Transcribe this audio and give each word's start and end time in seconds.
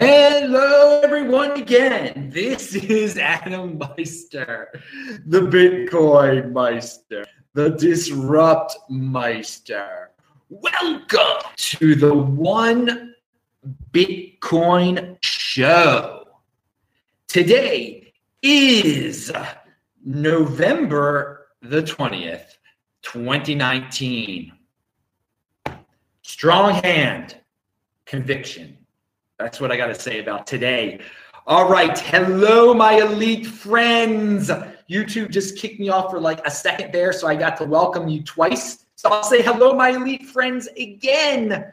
Hello, 0.00 1.00
everyone, 1.00 1.52
again. 1.52 2.28
This 2.28 2.74
is 2.74 3.16
Adam 3.16 3.78
Meister, 3.78 4.70
the 5.24 5.40
Bitcoin 5.40 6.52
Meister, 6.52 7.24
the 7.54 7.70
Disrupt 7.70 8.76
Meister. 8.90 10.10
Welcome 10.50 11.50
to 11.56 11.94
the 11.94 12.14
One 12.14 13.14
Bitcoin 13.92 15.16
Show. 15.22 16.28
Today 17.26 18.12
is 18.42 19.32
November 20.04 21.46
the 21.62 21.82
20th, 21.82 22.58
2019. 23.00 24.52
Strong 26.20 26.74
hand, 26.82 27.36
conviction 28.04 28.76
that's 29.38 29.60
what 29.60 29.70
I 29.70 29.76
got 29.76 29.88
to 29.88 29.94
say 29.94 30.20
about 30.20 30.46
today. 30.46 31.00
All 31.46 31.68
right. 31.68 31.96
Hello, 31.98 32.72
my 32.74 32.94
elite 32.94 33.46
friends. 33.46 34.50
YouTube 34.90 35.30
just 35.30 35.58
kicked 35.58 35.78
me 35.78 35.88
off 35.88 36.10
for 36.10 36.18
like 36.18 36.44
a 36.46 36.50
second 36.50 36.92
there, 36.92 37.12
so 37.12 37.28
I 37.28 37.36
got 37.36 37.56
to 37.58 37.64
welcome 37.64 38.08
you 38.08 38.22
twice. 38.22 38.86
So 38.94 39.10
I'll 39.10 39.22
say 39.22 39.42
hello, 39.42 39.74
my 39.74 39.90
elite 39.90 40.26
friends, 40.26 40.68
again. 40.78 41.72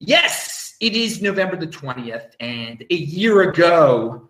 Yes, 0.00 0.74
it 0.80 0.94
is 0.94 1.22
November 1.22 1.56
the 1.56 1.66
20th, 1.66 2.32
and 2.40 2.84
a 2.90 2.94
year 2.94 3.42
ago, 3.42 4.28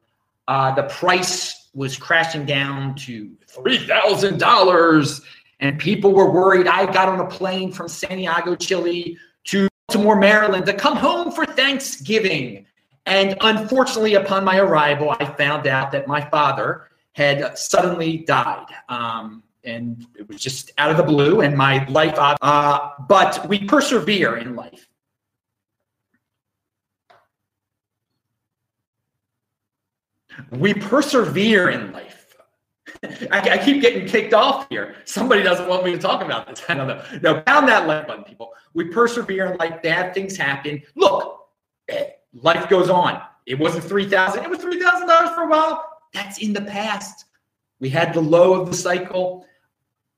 uh, 0.48 0.74
the 0.74 0.82
price 0.84 1.68
was 1.72 1.96
crashing 1.96 2.44
down 2.44 2.94
to 2.96 3.30
$3,000, 3.46 5.22
and 5.60 5.78
people 5.78 6.12
were 6.12 6.30
worried. 6.30 6.66
I 6.66 6.92
got 6.92 7.08
on 7.08 7.20
a 7.20 7.26
plane 7.26 7.72
from 7.72 7.88
Santiago, 7.88 8.56
Chile 8.56 9.16
Baltimore, 9.90 10.14
Maryland 10.14 10.66
to 10.66 10.72
come 10.72 10.96
home 10.96 11.32
for 11.32 11.44
Thanksgiving. 11.44 12.64
And 13.06 13.36
unfortunately, 13.40 14.14
upon 14.14 14.44
my 14.44 14.58
arrival, 14.58 15.16
I 15.18 15.24
found 15.24 15.66
out 15.66 15.90
that 15.90 16.06
my 16.06 16.20
father 16.20 16.90
had 17.14 17.58
suddenly 17.58 18.18
died. 18.18 18.66
Um, 18.88 19.42
and 19.64 20.06
it 20.16 20.28
was 20.28 20.40
just 20.40 20.70
out 20.78 20.92
of 20.92 20.96
the 20.96 21.02
blue, 21.02 21.40
and 21.40 21.56
my 21.56 21.84
life, 21.86 22.14
uh, 22.16 22.90
but 23.08 23.44
we 23.48 23.64
persevere 23.64 24.36
in 24.36 24.54
life. 24.54 24.86
We 30.52 30.72
persevere 30.72 31.70
in 31.70 31.90
life. 31.90 32.19
I, 33.02 33.40
I, 33.52 33.58
keep 33.58 33.80
getting 33.80 34.06
kicked 34.06 34.34
off 34.34 34.66
here. 34.68 34.94
Somebody 35.06 35.42
doesn't 35.42 35.66
want 35.66 35.84
me 35.84 35.92
to 35.92 35.98
talk 35.98 36.22
about 36.22 36.46
this. 36.46 36.62
I 36.68 36.74
don't 36.74 36.86
know. 36.86 37.02
No, 37.22 37.40
pound 37.42 37.66
that 37.68 37.86
like 37.86 38.06
button, 38.06 38.24
people. 38.24 38.52
We 38.74 38.88
persevere 38.88 39.46
and 39.46 39.58
like 39.58 39.82
Bad 39.82 40.12
things 40.12 40.36
happen. 40.36 40.82
Look, 40.96 41.48
eh, 41.88 42.10
life 42.34 42.68
goes 42.68 42.90
on. 42.90 43.22
It 43.46 43.58
wasn't 43.58 43.84
three 43.84 44.08
thousand. 44.08 44.44
It 44.44 44.50
was 44.50 44.58
three 44.58 44.80
thousand 44.80 45.08
dollars 45.08 45.30
for 45.30 45.42
a 45.42 45.48
while. 45.48 45.84
That's 46.12 46.38
in 46.38 46.52
the 46.52 46.60
past. 46.62 47.24
We 47.78 47.88
had 47.88 48.12
the 48.12 48.20
low 48.20 48.60
of 48.60 48.68
the 48.68 48.76
cycle. 48.76 49.46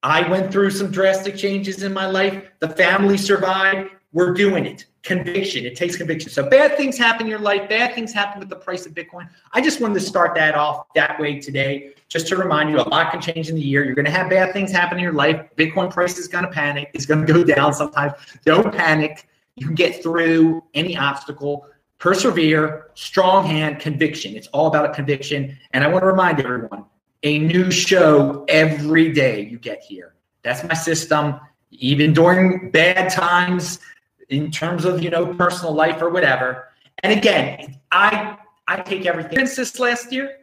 I 0.03 0.29
went 0.29 0.51
through 0.51 0.71
some 0.71 0.91
drastic 0.91 1.37
changes 1.37 1.85
in 1.85 1.93
my 1.93 2.07
life. 2.07 2.43
The 2.59 2.69
family 2.69 3.17
survived. 3.17 3.91
We're 4.13 4.35
doing 4.35 4.67
it. 4.67 4.87
Conviction. 5.03 5.65
It 5.65 5.75
takes 5.75 5.97
conviction. 5.97 6.31
So 6.31 6.49
bad 6.49 6.77
things 6.77 6.99
happen 6.99 7.27
in 7.27 7.31
your 7.31 7.39
life. 7.39 7.69
Bad 7.69 7.95
things 7.95 8.13
happen 8.13 8.41
with 8.41 8.51
the 8.51 8.57
price 8.57 8.87
of 8.87 8.93
Bitcoin. 8.93 9.29
I 9.53 9.61
just 9.61 9.81
wanted 9.81 9.95
to 9.95 10.01
start 10.01 10.35
that 10.35 10.55
off 10.55 10.87
that 10.95 11.19
way 11.19 11.41
today, 11.41 11.95
just 12.09 12.29
to 12.29 12.37
remind 12.37 12.71
you 12.71 12.79
a 12.79 12.89
lot 12.89 13.11
can 13.11 13.21
change 13.21 13.49
in 13.49 13.57
the 13.57 13.63
year. 13.63 13.85
You're 13.85 13.95
going 13.95 14.05
to 14.05 14.11
have 14.11 14.29
bad 14.29 14.53
things 14.53 14.71
happen 14.71 14.99
in 14.99 15.03
your 15.03 15.15
life. 15.15 15.49
Bitcoin 15.57 15.91
price 15.91 16.19
is 16.19 16.29
going 16.29 16.45
to 16.45 16.51
panic. 16.51 16.91
It's 16.95 17.07
going 17.07 17.27
to 17.27 17.33
go 17.33 17.43
down 17.43 17.73
sometimes. 17.73 18.13
Don't 18.45 18.73
panic. 18.73 19.29
You 19.57 19.67
can 19.67 19.75
get 19.75 20.03
through 20.03 20.63
any 20.75 20.97
obstacle. 20.97 21.67
Persevere, 21.99 22.89
strong 22.95 23.47
hand, 23.47 23.81
conviction. 23.81 24.37
It's 24.37 24.49
all 24.49 24.67
about 24.67 24.85
a 24.85 24.93
conviction. 24.93 25.59
And 25.73 25.85
I 25.85 25.87
want 25.89 26.03
to 26.03 26.07
remind 26.07 26.39
everyone 26.41 26.85
a 27.23 27.39
new 27.39 27.71
show 27.71 28.45
every 28.49 29.13
day 29.13 29.43
you 29.43 29.59
get 29.59 29.83
here. 29.83 30.15
That's 30.43 30.63
my 30.65 30.75
system. 30.75 31.41
Even 31.71 32.13
during 32.13 32.71
bad 32.71 33.11
times, 33.11 33.79
in 34.33 34.51
terms 34.51 34.85
of 34.85 35.03
you 35.03 35.11
know 35.11 35.35
personal 35.35 35.75
life 35.75 36.01
or 36.03 36.11
whatever. 36.11 36.69
And 37.03 37.13
again, 37.13 37.79
I 37.91 38.37
I 38.67 38.81
take 38.81 39.07
everything 39.07 39.47
since 39.47 39.79
last 39.79 40.13
year. 40.13 40.39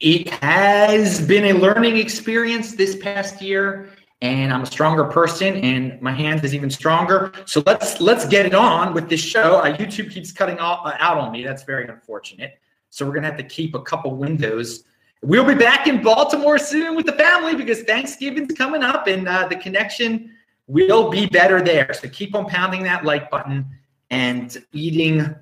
It 0.00 0.28
has 0.28 1.20
been 1.26 1.46
a 1.46 1.52
learning 1.54 1.96
experience 1.96 2.76
this 2.76 2.94
past 2.94 3.42
year, 3.42 3.90
and 4.22 4.52
I'm 4.52 4.62
a 4.62 4.66
stronger 4.66 5.04
person, 5.04 5.56
and 5.56 6.00
my 6.00 6.12
hand 6.12 6.44
is 6.44 6.54
even 6.54 6.70
stronger. 6.70 7.32
So 7.46 7.64
let's 7.66 8.00
let's 8.00 8.24
get 8.24 8.46
it 8.46 8.54
on 8.54 8.94
with 8.94 9.08
this 9.08 9.20
show. 9.20 9.56
Uh, 9.56 9.76
YouTube 9.76 10.12
keeps 10.12 10.30
cutting 10.30 10.60
off, 10.60 10.86
uh, 10.86 10.94
out 11.00 11.18
on 11.18 11.32
me. 11.32 11.42
That's 11.42 11.64
very 11.64 11.88
unfortunate. 11.88 12.60
So 12.90 13.04
we're 13.06 13.14
gonna 13.14 13.26
have 13.26 13.36
to 13.38 13.42
keep 13.42 13.74
a 13.74 13.82
couple 13.82 14.14
windows 14.14 14.84
We'll 15.22 15.44
be 15.44 15.54
back 15.54 15.88
in 15.88 16.00
Baltimore 16.02 16.58
soon 16.58 16.94
with 16.94 17.06
the 17.06 17.12
family 17.12 17.56
because 17.56 17.82
Thanksgiving's 17.82 18.52
coming 18.52 18.84
up 18.84 19.08
and 19.08 19.26
uh, 19.26 19.48
the 19.48 19.56
connection 19.56 20.32
will 20.68 21.10
be 21.10 21.26
better 21.26 21.60
there. 21.60 21.92
So 21.92 22.08
keep 22.08 22.36
on 22.36 22.46
pounding 22.46 22.84
that 22.84 23.04
like 23.04 23.28
button 23.30 23.66
and 24.10 24.56
eating 24.72 25.34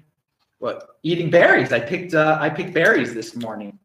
what? 0.58 0.98
Eating 1.02 1.28
berries. 1.28 1.72
I 1.72 1.80
picked 1.80 2.14
uh, 2.14 2.38
I 2.40 2.48
picked 2.48 2.72
berries 2.72 3.12
this 3.12 3.36
morning. 3.36 3.78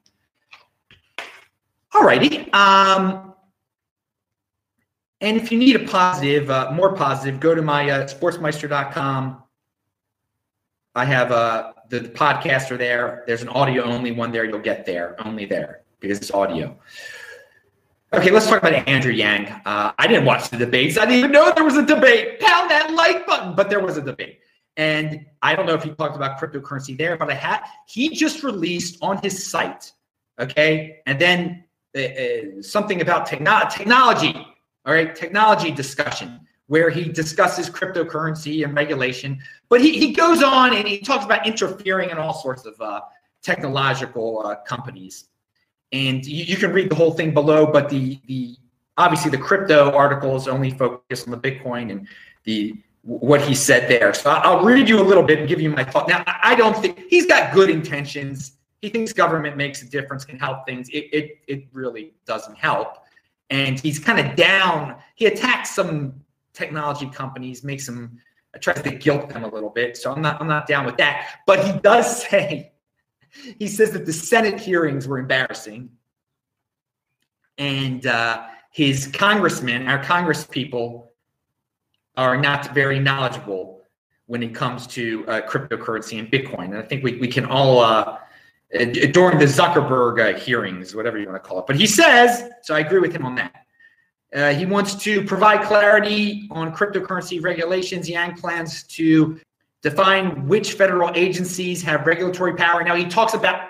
All 1.93 2.03
righty. 2.03 2.51
Um, 2.53 3.33
and 5.19 5.35
if 5.35 5.51
you 5.51 5.59
need 5.59 5.75
a 5.75 5.85
positive, 5.85 6.49
uh, 6.49 6.71
more 6.71 6.95
positive, 6.95 7.41
go 7.41 7.53
to 7.53 7.61
my 7.61 7.89
uh, 7.89 8.07
sportsmeister.com. 8.07 9.43
I 10.95 11.05
have 11.05 11.31
uh, 11.31 11.73
the, 11.89 11.99
the 11.99 12.09
podcasts 12.09 12.71
are 12.71 12.77
there. 12.77 13.23
There's 13.27 13.41
an 13.41 13.49
audio 13.49 13.83
only 13.83 14.11
one 14.11 14.31
there. 14.31 14.45
You'll 14.45 14.59
get 14.59 14.85
there, 14.85 15.15
only 15.23 15.45
there 15.45 15.80
because 16.01 16.17
it's 16.17 16.31
audio. 16.31 16.77
Okay, 18.13 18.29
let's 18.29 18.47
talk 18.47 18.57
about 18.61 18.73
Andrew 18.89 19.13
Yang. 19.13 19.47
Uh, 19.65 19.93
I 19.97 20.05
didn't 20.07 20.25
watch 20.25 20.49
the 20.49 20.57
debates. 20.57 20.97
I 20.97 21.05
didn't 21.05 21.19
even 21.19 21.31
know 21.31 21.53
there 21.55 21.63
was 21.63 21.77
a 21.77 21.85
debate. 21.85 22.41
Pound 22.41 22.69
that 22.69 22.91
like 22.91 23.25
button, 23.25 23.55
but 23.55 23.69
there 23.69 23.79
was 23.79 23.95
a 23.95 24.01
debate. 24.01 24.39
And 24.75 25.25
I 25.41 25.55
don't 25.55 25.65
know 25.65 25.75
if 25.75 25.83
he 25.83 25.91
talked 25.91 26.17
about 26.17 26.37
cryptocurrency 26.37 26.97
there, 26.97 27.15
but 27.15 27.29
I 27.29 27.35
had 27.35 27.61
he 27.87 28.09
just 28.09 28.43
released 28.43 28.97
on 29.01 29.17
his 29.19 29.49
site, 29.49 29.93
okay, 30.39 30.97
and 31.05 31.19
then 31.19 31.63
uh, 31.95 32.01
uh, 32.01 32.61
something 32.61 32.99
about 33.01 33.27
techno- 33.27 33.69
technology. 33.69 34.33
All 34.85 34.93
right, 34.93 35.15
technology 35.15 35.71
discussion 35.71 36.41
where 36.67 36.89
he 36.89 37.03
discusses 37.03 37.69
cryptocurrency 37.69 38.63
and 38.63 38.73
regulation. 38.73 39.39
But 39.69 39.81
he, 39.81 39.99
he 39.99 40.13
goes 40.13 40.41
on 40.41 40.73
and 40.73 40.87
he 40.87 40.99
talks 40.99 41.25
about 41.25 41.45
interfering 41.45 42.09
in 42.09 42.17
all 42.17 42.33
sorts 42.33 42.65
of 42.65 42.79
uh, 42.79 43.01
technological 43.43 44.41
uh, 44.45 44.55
companies 44.65 45.25
and 45.91 46.25
you, 46.25 46.45
you, 46.45 46.57
can 46.57 46.71
read 46.71 46.89
the 46.89 46.95
whole 46.95 47.11
thing 47.11 47.33
below. 47.33 47.65
But 47.65 47.89
the 47.89 48.19
the 48.27 48.55
obviously 48.97 49.31
the 49.31 49.37
crypto 49.37 49.91
articles 49.91 50.47
only 50.47 50.71
focus 50.71 51.25
on 51.25 51.31
the 51.31 51.37
Bitcoin 51.37 51.91
and 51.91 52.07
the 52.43 52.75
what 53.03 53.41
he 53.41 53.55
said 53.55 53.89
there. 53.89 54.13
So 54.13 54.29
I'll 54.29 54.63
read 54.63 54.87
you 54.87 55.01
a 55.01 55.03
little 55.03 55.23
bit 55.23 55.39
and 55.39 55.47
give 55.47 55.59
you 55.59 55.69
my 55.69 55.83
thought. 55.83 56.07
Now 56.07 56.23
I 56.25 56.55
don't 56.55 56.77
think 56.77 56.99
he's 57.09 57.25
got 57.25 57.53
good 57.53 57.69
intentions. 57.69 58.53
He 58.81 58.89
thinks 58.89 59.13
government 59.13 59.57
makes 59.57 59.81
a 59.81 59.89
difference, 59.89 60.25
can 60.25 60.39
help 60.39 60.65
things. 60.65 60.89
It 60.89 61.09
it 61.13 61.37
it 61.47 61.67
really 61.73 62.13
doesn't 62.25 62.57
help. 62.57 62.97
And 63.49 63.79
he's 63.79 63.99
kind 63.99 64.19
of 64.19 64.35
down. 64.35 64.95
He 65.15 65.25
attacks 65.25 65.71
some 65.75 66.13
technology 66.53 67.09
companies, 67.09 67.63
makes 67.63 67.85
them 67.85 68.19
tries 68.59 68.81
to 68.81 68.91
guilt 68.91 69.29
them 69.29 69.43
a 69.43 69.47
little 69.47 69.69
bit. 69.69 69.97
So 69.97 70.11
I'm 70.11 70.21
not 70.21 70.41
I'm 70.41 70.47
not 70.47 70.67
down 70.67 70.85
with 70.85 70.97
that. 70.97 71.39
But 71.45 71.65
he 71.65 71.79
does 71.79 72.23
say 72.29 72.70
he 73.59 73.67
says 73.67 73.91
that 73.91 74.05
the 74.05 74.13
Senate 74.13 74.59
hearings 74.59 75.07
were 75.07 75.19
embarrassing, 75.19 75.89
and 77.57 78.05
uh, 78.05 78.43
his 78.71 79.07
congressmen, 79.07 79.87
our 79.87 80.03
Congress 80.03 80.45
people, 80.45 81.11
are 82.17 82.37
not 82.37 82.73
very 82.73 82.99
knowledgeable 82.99 83.83
when 84.25 84.43
it 84.43 84.55
comes 84.55 84.87
to 84.87 85.25
uh, 85.27 85.41
cryptocurrency 85.41 86.19
and 86.19 86.31
Bitcoin. 86.31 86.65
And 86.65 86.77
I 86.77 86.81
think 86.81 87.03
we, 87.03 87.17
we 87.17 87.27
can 87.27 87.45
all, 87.45 87.79
uh, 87.79 88.17
during 88.71 89.37
the 89.37 89.45
Zuckerberg 89.45 90.19
uh, 90.19 90.37
hearings, 90.37 90.95
whatever 90.95 91.19
you 91.19 91.27
want 91.27 91.41
to 91.41 91.47
call 91.47 91.59
it. 91.59 91.67
But 91.67 91.75
he 91.75 91.85
says, 91.85 92.49
so 92.63 92.75
I 92.75 92.79
agree 92.79 92.99
with 92.99 93.13
him 93.13 93.25
on 93.25 93.35
that. 93.35 93.65
Uh, 94.33 94.53
he 94.53 94.65
wants 94.65 94.95
to 94.95 95.23
provide 95.25 95.63
clarity 95.63 96.47
on 96.51 96.73
cryptocurrency 96.73 97.43
regulations. 97.43 98.09
Yang 98.09 98.35
plans 98.37 98.83
to 98.83 99.37
define 99.81 100.47
which 100.47 100.73
federal 100.73 101.11
agencies 101.15 101.81
have 101.83 102.05
regulatory 102.05 102.55
power. 102.55 102.83
Now 102.83 102.95
he 102.95 103.05
talks 103.05 103.33
about 103.33 103.69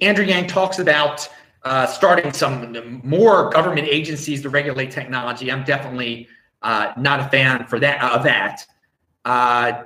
Andrew 0.00 0.24
Yang 0.24 0.46
talks 0.46 0.78
about 0.78 1.28
uh, 1.64 1.86
starting 1.86 2.32
some 2.32 3.00
more 3.04 3.50
government 3.50 3.88
agencies 3.88 4.42
to 4.42 4.48
regulate 4.48 4.90
technology. 4.90 5.50
I'm 5.50 5.64
definitely 5.64 6.28
uh, 6.62 6.92
not 6.96 7.20
a 7.20 7.28
fan 7.28 7.66
for 7.66 7.78
that 7.80 8.02
of 8.02 8.22
that. 8.24 8.66
Uh, 9.24 9.84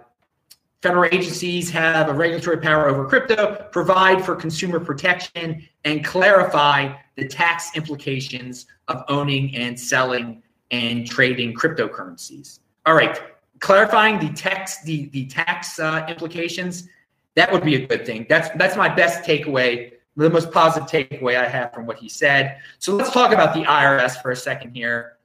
Federal 0.82 1.06
agencies 1.06 1.70
have 1.70 2.08
a 2.08 2.12
regulatory 2.12 2.58
power 2.58 2.88
over 2.88 3.06
crypto, 3.06 3.66
provide 3.72 4.24
for 4.24 4.36
consumer 4.36 4.78
protection, 4.78 5.66
and 5.84 6.04
clarify 6.04 6.94
the 7.16 7.26
tax 7.26 7.74
implications 7.76 8.66
of 8.88 9.02
owning 9.08 9.56
and 9.56 9.78
selling 9.78 10.42
and 10.70 11.06
trading 11.06 11.54
cryptocurrencies. 11.54 12.60
All 12.84 12.94
right, 12.94 13.18
clarifying 13.60 14.18
the 14.18 14.32
tax 14.34 14.82
the 14.82 15.08
the 15.10 15.26
tax 15.26 15.78
uh, 15.78 16.04
implications 16.08 16.88
that 17.36 17.52
would 17.52 17.62
be 17.62 17.76
a 17.76 17.86
good 17.86 18.04
thing. 18.04 18.26
That's 18.28 18.48
that's 18.56 18.76
my 18.76 18.88
best 18.88 19.22
takeaway, 19.22 19.92
the 20.16 20.28
most 20.28 20.50
positive 20.50 20.88
takeaway 20.88 21.36
I 21.36 21.46
have 21.46 21.72
from 21.72 21.86
what 21.86 21.98
he 21.98 22.08
said. 22.08 22.58
So 22.78 22.94
let's 22.94 23.10
talk 23.10 23.32
about 23.32 23.54
the 23.54 23.62
IRS 23.62 24.20
for 24.20 24.30
a 24.30 24.36
second 24.36 24.74
here 24.74 25.15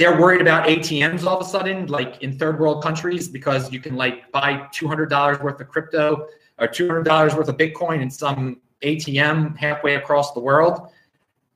they're 0.00 0.18
worried 0.18 0.40
about 0.40 0.66
ATMs 0.66 1.26
all 1.26 1.38
of 1.38 1.46
a 1.46 1.48
sudden, 1.48 1.86
like 1.86 2.22
in 2.22 2.38
third 2.38 2.58
world 2.58 2.82
countries, 2.82 3.28
because 3.28 3.70
you 3.70 3.80
can 3.80 3.96
like 3.96 4.32
buy 4.32 4.66
two 4.72 4.88
hundred 4.88 5.10
dollars 5.10 5.38
worth 5.40 5.60
of 5.60 5.68
crypto 5.68 6.26
or 6.58 6.66
two 6.66 6.86
hundred 6.88 7.04
dollars 7.04 7.34
worth 7.34 7.48
of 7.48 7.58
Bitcoin 7.58 8.00
in 8.00 8.10
some 8.10 8.62
ATM 8.82 9.58
halfway 9.58 9.96
across 9.96 10.32
the 10.32 10.40
world. 10.40 10.88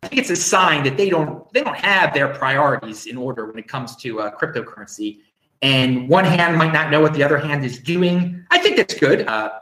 I 0.03 0.09
think 0.09 0.21
it's 0.21 0.29
a 0.29 0.37
sign 0.37 0.85
that 0.85 0.99
they 0.99 1.09
don't 1.09 1.51
they 1.55 1.63
don't 1.63 1.77
have 1.77 2.13
their 2.13 2.35
priorities 2.35 3.07
in 3.07 3.17
order 3.17 3.47
when 3.47 3.59
it 3.59 3.67
comes 3.67 3.97
to 3.97 4.21
uh, 4.21 4.37
cryptocurrency. 4.37 5.21
And 5.63 6.07
one 6.07 6.27
hand 6.27 6.59
might 6.59 6.75
not 6.75 6.91
know 6.91 7.01
what 7.01 7.15
the 7.15 7.23
other 7.23 7.39
hand 7.39 7.65
is 7.65 7.79
doing. 7.79 8.45
I 8.51 8.59
think 8.59 8.77
that's 8.77 8.93
good. 8.93 9.27
Uh, 9.27 9.53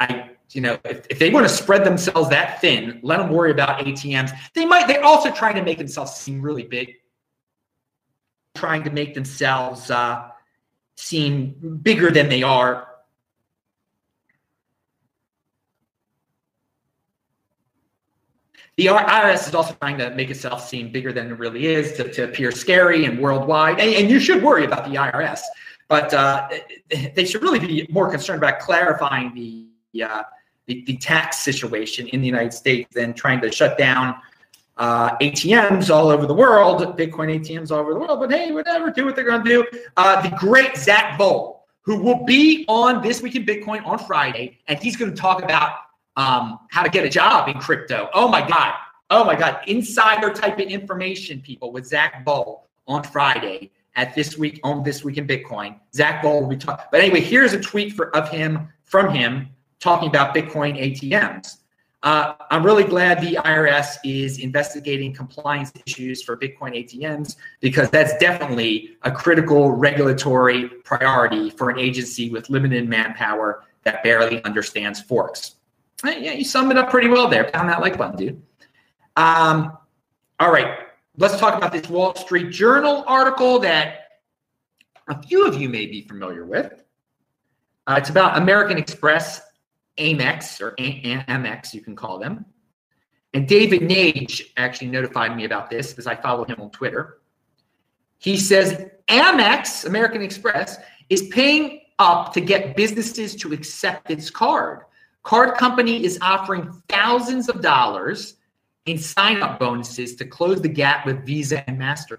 I 0.00 0.30
you 0.48 0.62
know 0.62 0.78
if, 0.86 1.06
if 1.10 1.18
they 1.18 1.28
want 1.28 1.46
to 1.46 1.52
spread 1.52 1.84
themselves 1.84 2.30
that 2.30 2.62
thin, 2.62 3.00
let 3.02 3.18
them 3.18 3.28
worry 3.28 3.50
about 3.50 3.80
ATMs. 3.80 4.30
They 4.54 4.64
might. 4.64 4.88
They're 4.88 5.04
also 5.04 5.30
trying 5.30 5.56
to 5.56 5.62
make 5.62 5.76
themselves 5.76 6.14
seem 6.14 6.40
really 6.40 6.62
big 6.62 6.94
trying 8.54 8.84
to 8.84 8.90
make 8.90 9.14
themselves 9.14 9.90
uh, 9.90 10.28
seem 10.96 11.78
bigger 11.82 12.10
than 12.10 12.28
they 12.28 12.42
are. 12.42 12.88
The 18.76 18.86
IRS 18.86 19.48
is 19.48 19.54
also 19.54 19.74
trying 19.80 19.98
to 19.98 20.10
make 20.10 20.30
itself 20.30 20.68
seem 20.68 20.90
bigger 20.90 21.12
than 21.12 21.30
it 21.30 21.38
really 21.38 21.66
is 21.66 21.92
to, 21.92 22.12
to 22.12 22.24
appear 22.24 22.50
scary 22.50 23.04
and 23.04 23.20
worldwide. 23.20 23.78
And, 23.78 23.94
and, 23.94 24.10
you 24.10 24.18
should 24.18 24.42
worry 24.42 24.64
about 24.64 24.84
the 24.84 24.96
IRS, 24.96 25.40
but 25.86 26.12
uh, 26.12 26.48
they 27.14 27.24
should 27.24 27.42
really 27.42 27.60
be 27.60 27.86
more 27.88 28.10
concerned 28.10 28.38
about 28.38 28.58
clarifying 28.58 29.32
the, 29.92 30.02
uh, 30.02 30.24
the, 30.66 30.82
the 30.86 30.96
tax 30.96 31.38
situation 31.38 32.08
in 32.08 32.20
the 32.20 32.26
United 32.26 32.52
States 32.52 32.92
than 32.92 33.14
trying 33.14 33.40
to 33.42 33.52
shut 33.52 33.78
down 33.78 34.16
uh, 34.76 35.16
ATMs 35.18 35.94
all 35.94 36.08
over 36.08 36.26
the 36.26 36.34
world, 36.34 36.80
Bitcoin 36.96 37.38
ATMs 37.38 37.70
all 37.70 37.78
over 37.78 37.94
the 37.94 38.00
world. 38.00 38.20
But 38.20 38.32
hey, 38.32 38.52
whatever, 38.52 38.90
do 38.90 39.04
what 39.04 39.14
they're 39.14 39.24
going 39.24 39.44
to 39.44 39.48
do. 39.48 39.78
Uh, 39.96 40.22
the 40.28 40.36
great 40.36 40.76
Zack 40.76 41.18
Voell, 41.18 41.60
who 41.82 41.98
will 41.98 42.24
be 42.24 42.64
on 42.68 43.02
This 43.02 43.22
Week 43.22 43.36
in 43.36 43.44
Bitcoin 43.44 43.84
on 43.86 43.98
Friday, 43.98 44.58
and 44.66 44.78
he's 44.78 44.96
going 44.96 45.10
to 45.10 45.16
talk 45.16 45.42
about 45.42 45.78
um, 46.16 46.60
how 46.70 46.82
to 46.82 46.90
get 46.90 47.04
a 47.04 47.08
job 47.08 47.48
in 47.48 47.54
crypto. 47.54 48.08
Oh 48.14 48.28
my 48.28 48.46
God. 48.46 48.74
Oh 49.10 49.24
my 49.24 49.36
God. 49.36 49.60
Insider 49.66 50.30
type 50.30 50.58
of 50.58 50.68
information, 50.68 51.40
people, 51.40 51.72
with 51.72 51.86
Zack 51.86 52.24
Voell 52.24 52.62
on 52.86 53.02
Friday 53.02 53.70
at 53.96 54.14
This 54.14 54.36
Week 54.36 54.60
on 54.64 54.82
This 54.82 55.04
Week 55.04 55.18
in 55.18 55.26
Bitcoin. 55.26 55.78
Zack 55.94 56.22
Voell 56.22 56.42
will 56.42 56.48
be 56.48 56.56
talking. 56.56 56.86
But 56.90 57.00
anyway, 57.00 57.20
here's 57.20 57.52
a 57.52 57.60
tweet 57.60 57.92
for, 57.92 58.14
of 58.16 58.28
him 58.28 58.68
from 58.82 59.14
him 59.14 59.48
talking 59.80 60.08
about 60.08 60.34
Bitcoin 60.34 60.80
ATMs. 60.80 61.58
Uh, 62.04 62.34
I'm 62.50 62.62
really 62.62 62.84
glad 62.84 63.22
the 63.22 63.36
IRS 63.36 63.96
is 64.04 64.38
investigating 64.38 65.14
compliance 65.14 65.72
issues 65.86 66.22
for 66.22 66.36
Bitcoin 66.36 66.76
ATMs 66.76 67.36
because 67.60 67.88
that's 67.88 68.14
definitely 68.18 68.98
a 69.02 69.10
critical 69.10 69.70
regulatory 69.70 70.68
priority 70.68 71.48
for 71.48 71.70
an 71.70 71.78
agency 71.78 72.28
with 72.28 72.50
limited 72.50 72.86
manpower 72.86 73.64
that 73.84 74.02
barely 74.02 74.44
understands 74.44 75.00
forks. 75.00 75.56
Yeah, 76.04 76.32
you 76.32 76.44
summed 76.44 76.70
it 76.72 76.76
up 76.76 76.90
pretty 76.90 77.08
well 77.08 77.26
there. 77.26 77.44
Pound 77.44 77.70
that 77.70 77.80
like 77.80 77.96
button, 77.96 78.16
dude. 78.18 78.42
Um, 79.16 79.78
all 80.38 80.52
right, 80.52 80.80
let's 81.16 81.38
talk 81.38 81.56
about 81.56 81.72
this 81.72 81.88
Wall 81.88 82.14
Street 82.16 82.50
Journal 82.50 83.02
article 83.06 83.58
that 83.60 84.08
a 85.08 85.22
few 85.22 85.46
of 85.46 85.58
you 85.58 85.70
may 85.70 85.86
be 85.86 86.02
familiar 86.02 86.44
with. 86.44 86.84
Uh, 87.86 87.94
it's 87.96 88.10
about 88.10 88.36
American 88.36 88.76
Express 88.76 89.40
Amex 89.98 90.60
or 90.60 90.72
Amex, 90.72 91.72
you 91.74 91.80
can 91.80 91.94
call 91.94 92.18
them. 92.18 92.44
And 93.32 93.48
David 93.48 93.82
Nage 93.82 94.42
actually 94.56 94.88
notified 94.88 95.36
me 95.36 95.44
about 95.44 95.68
this 95.68 95.90
because 95.90 96.06
I 96.06 96.14
follow 96.14 96.44
him 96.44 96.60
on 96.60 96.70
Twitter. 96.70 97.18
He 98.18 98.36
says 98.36 98.86
Amex, 99.08 99.84
American 99.84 100.22
Express, 100.22 100.78
is 101.10 101.28
paying 101.28 101.80
up 101.98 102.32
to 102.34 102.40
get 102.40 102.76
businesses 102.76 103.34
to 103.36 103.52
accept 103.52 104.10
its 104.10 104.30
card. 104.30 104.82
Card 105.22 105.56
company 105.56 106.04
is 106.04 106.18
offering 106.22 106.70
thousands 106.88 107.48
of 107.48 107.60
dollars 107.60 108.36
in 108.86 108.98
sign 108.98 109.42
up 109.42 109.58
bonuses 109.58 110.14
to 110.16 110.24
close 110.24 110.60
the 110.60 110.68
gap 110.68 111.06
with 111.06 111.24
Visa 111.24 111.68
and 111.68 111.78
MasterCard. 111.78 112.18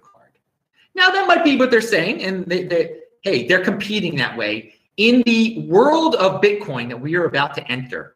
Now, 0.95 1.09
that 1.11 1.27
might 1.27 1.43
be 1.43 1.57
what 1.57 1.71
they're 1.71 1.81
saying. 1.81 2.23
And 2.23 2.45
they, 2.45 2.63
they, 2.63 2.99
hey, 3.21 3.47
they're 3.47 3.63
competing 3.63 4.15
that 4.15 4.37
way 4.37 4.75
in 4.97 5.21
the 5.25 5.65
world 5.67 6.15
of 6.15 6.41
Bitcoin 6.41 6.89
that 6.89 6.99
we 6.99 7.15
are 7.15 7.25
about 7.25 7.53
to 7.55 7.71
enter, 7.71 8.15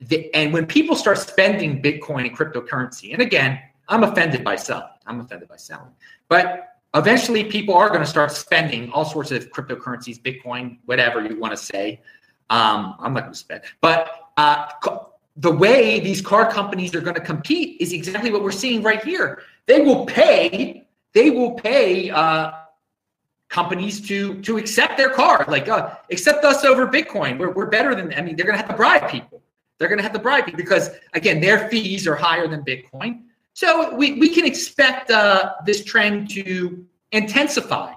the, 0.00 0.32
and 0.34 0.52
when 0.52 0.66
people 0.66 0.96
start 0.96 1.18
spending 1.18 1.82
Bitcoin 1.82 2.26
and 2.26 2.36
cryptocurrency, 2.36 3.12
and 3.12 3.22
again, 3.22 3.58
I'm 3.88 4.04
offended 4.04 4.44
by 4.44 4.56
selling. 4.56 4.88
I'm 5.06 5.20
offended 5.20 5.48
by 5.48 5.56
selling. 5.56 5.92
But 6.28 6.68
eventually, 6.94 7.44
people 7.44 7.74
are 7.74 7.88
going 7.88 8.00
to 8.00 8.06
start 8.06 8.32
spending 8.32 8.90
all 8.92 9.04
sorts 9.04 9.30
of 9.30 9.50
cryptocurrencies, 9.50 10.20
Bitcoin, 10.20 10.78
whatever 10.86 11.24
you 11.24 11.38
want 11.38 11.52
to 11.52 11.62
say. 11.62 12.00
Um, 12.50 12.96
I'm 12.98 13.12
not 13.14 13.20
going 13.20 13.32
to 13.32 13.38
spend. 13.38 13.62
But 13.80 14.30
uh, 14.36 14.66
the 15.36 15.50
way 15.50 16.00
these 16.00 16.20
car 16.20 16.50
companies 16.50 16.94
are 16.94 17.00
going 17.00 17.16
to 17.16 17.20
compete 17.20 17.80
is 17.80 17.92
exactly 17.92 18.30
what 18.30 18.42
we're 18.42 18.52
seeing 18.52 18.82
right 18.82 19.02
here. 19.02 19.42
They 19.66 19.80
will 19.80 20.06
pay. 20.06 20.86
They 21.12 21.30
will 21.30 21.52
pay. 21.52 22.10
Uh, 22.10 22.52
companies 23.48 24.00
to 24.08 24.40
to 24.42 24.58
accept 24.58 24.96
their 24.96 25.10
card, 25.10 25.48
like 25.48 25.68
uh, 25.68 25.94
accept 26.10 26.44
us 26.44 26.64
over 26.64 26.86
Bitcoin. 26.86 27.38
We're, 27.38 27.52
we're 27.52 27.66
better 27.66 27.94
than. 27.94 28.12
I 28.14 28.22
mean, 28.22 28.36
they're 28.36 28.46
going 28.46 28.58
to 28.58 28.62
have 28.62 28.70
to 28.70 28.76
bribe 28.76 29.08
people. 29.08 29.42
They're 29.78 29.88
going 29.88 29.98
to 29.98 30.02
have 30.02 30.12
to 30.12 30.18
bribe 30.18 30.44
people 30.46 30.58
because 30.58 30.90
again, 31.14 31.40
their 31.40 31.68
fees 31.68 32.06
are 32.06 32.14
higher 32.14 32.48
than 32.48 32.62
Bitcoin. 32.62 33.22
So 33.52 33.94
we 33.94 34.18
we 34.18 34.28
can 34.28 34.44
expect 34.44 35.10
uh, 35.10 35.54
this 35.64 35.84
trend 35.84 36.30
to 36.30 36.84
intensify 37.12 37.92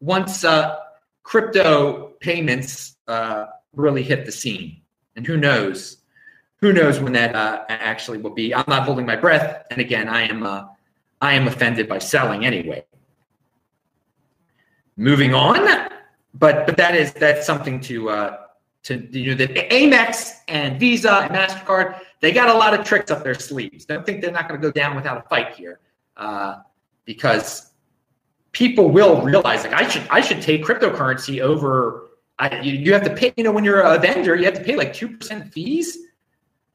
once 0.00 0.44
uh, 0.44 0.76
crypto 1.22 2.12
payments 2.20 2.96
uh, 3.08 3.46
really 3.74 4.02
hit 4.02 4.26
the 4.26 4.32
scene. 4.32 4.80
And 5.16 5.26
who 5.26 5.36
knows? 5.36 5.96
Who 6.60 6.72
knows 6.72 7.00
when 7.00 7.14
that 7.14 7.34
uh, 7.34 7.64
actually 7.68 8.18
will 8.18 8.34
be? 8.34 8.54
I'm 8.54 8.64
not 8.68 8.84
holding 8.84 9.06
my 9.06 9.16
breath. 9.16 9.64
And 9.70 9.80
again, 9.80 10.08
I 10.08 10.22
am 10.28 10.44
uh, 10.44 10.64
I 11.20 11.34
am 11.34 11.48
offended 11.48 11.88
by 11.88 11.98
selling 11.98 12.44
anyway 12.46 12.84
moving 15.00 15.34
on. 15.34 15.88
But 16.34 16.66
but 16.66 16.76
that 16.76 16.94
is 16.94 17.12
that's 17.12 17.44
something 17.44 17.80
to 17.80 18.10
uh, 18.10 18.36
to 18.84 18.98
you 19.10 19.34
know 19.34 19.34
the 19.34 19.48
Amex 19.48 20.30
and 20.46 20.78
Visa 20.78 21.12
and 21.22 21.32
Mastercard 21.32 22.00
they 22.20 22.32
got 22.32 22.50
a 22.50 22.54
lot 22.54 22.78
of 22.78 22.84
tricks 22.84 23.10
up 23.10 23.24
their 23.24 23.34
sleeves. 23.34 23.86
Don't 23.86 24.04
think 24.04 24.20
they're 24.20 24.30
not 24.30 24.46
going 24.46 24.60
to 24.60 24.66
go 24.66 24.70
down 24.70 24.94
without 24.94 25.16
a 25.16 25.28
fight 25.28 25.54
here, 25.54 25.80
uh, 26.16 26.58
because 27.06 27.70
people 28.52 28.90
will 28.90 29.22
realize 29.22 29.64
like 29.64 29.72
I 29.72 29.88
should 29.88 30.06
I 30.10 30.20
should 30.20 30.40
take 30.40 30.64
cryptocurrency 30.64 31.40
over. 31.40 32.06
I, 32.38 32.60
you, 32.60 32.72
you 32.72 32.92
have 32.94 33.04
to 33.04 33.14
pay 33.14 33.34
you 33.36 33.44
know 33.44 33.52
when 33.52 33.64
you're 33.64 33.80
a 33.80 33.98
vendor 33.98 34.34
you 34.34 34.44
have 34.44 34.54
to 34.54 34.64
pay 34.64 34.76
like 34.76 34.94
two 34.94 35.16
percent 35.16 35.52
fees, 35.52 35.98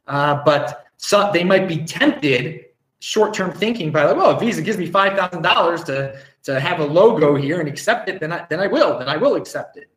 uh, 0.08 0.42
but 0.44 0.88
so 0.98 1.30
they 1.32 1.44
might 1.44 1.68
be 1.68 1.78
tempted 1.84 2.66
short-term 3.00 3.52
thinking 3.52 3.92
by 3.92 4.04
like, 4.04 4.16
well, 4.16 4.38
Visa 4.40 4.62
gives 4.62 4.78
me 4.78 4.88
five 4.88 5.18
thousand 5.18 5.44
dollars 5.44 5.84
to 5.86 6.20
to 6.46 6.60
have 6.60 6.80
a 6.80 6.86
logo 6.86 7.36
here 7.36 7.60
and 7.60 7.68
accept 7.68 8.08
it, 8.08 8.20
then 8.20 8.32
I 8.32 8.46
then 8.50 8.60
I 8.60 8.68
will. 8.68 8.98
Then 8.98 9.10
I 9.10 9.18
will 9.18 9.36
accept 9.36 9.78
it. 9.78 9.90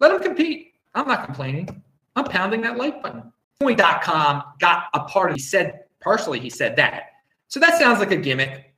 Let 0.00 0.12
them 0.12 0.22
compete. 0.22 0.74
I'm 0.94 1.08
not 1.08 1.24
complaining. 1.24 1.82
I'm 2.16 2.24
pounding 2.24 2.60
that 2.62 2.76
like 2.76 3.02
button. 3.02 3.32
Point.com 3.60 4.42
got 4.58 4.84
a 4.94 5.00
part 5.00 5.30
of 5.30 5.36
he 5.36 5.42
said 5.42 5.84
partially 6.00 6.40
he 6.40 6.50
said 6.50 6.76
that. 6.76 7.04
So 7.48 7.60
that 7.60 7.78
sounds 7.78 7.98
like 7.98 8.10
a 8.10 8.16
gimmick. 8.16 8.74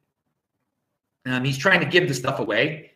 Um, 1.24 1.44
he's 1.44 1.58
trying 1.58 1.80
to 1.80 1.86
give 1.86 2.08
the 2.08 2.14
stuff 2.14 2.38
away. 2.38 2.92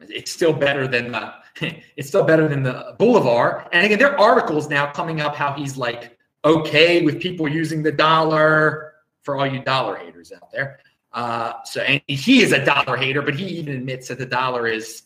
It's 0.00 0.30
still 0.30 0.52
better 0.52 0.88
than 0.88 1.12
the 1.12 1.34
it's 1.96 2.08
still 2.08 2.24
better 2.24 2.48
than 2.48 2.62
the 2.62 2.96
Bolívar. 2.98 3.68
And 3.72 3.84
again, 3.84 3.98
there 3.98 4.12
are 4.12 4.18
articles 4.18 4.68
now 4.68 4.90
coming 4.90 5.20
up 5.20 5.36
how 5.36 5.52
he's 5.52 5.76
like 5.76 6.16
okay 6.44 7.02
with 7.02 7.20
people 7.20 7.46
using 7.46 7.82
the 7.82 7.92
dollar 7.92 8.94
for 9.22 9.36
all 9.36 9.46
you 9.46 9.62
dollar 9.62 9.96
haters 9.96 10.32
out 10.32 10.50
there. 10.50 10.80
Uh, 11.12 11.54
so, 11.64 11.80
and 11.80 12.00
he 12.06 12.42
is 12.42 12.52
a 12.52 12.64
dollar 12.64 12.96
hater, 12.96 13.22
but 13.22 13.34
he 13.34 13.44
even 13.46 13.74
admits 13.74 14.08
that 14.08 14.18
the 14.18 14.26
dollar 14.26 14.66
is 14.66 15.02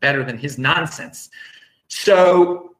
better 0.00 0.24
than 0.24 0.38
his 0.38 0.58
nonsense. 0.58 1.28
So, 1.88 2.76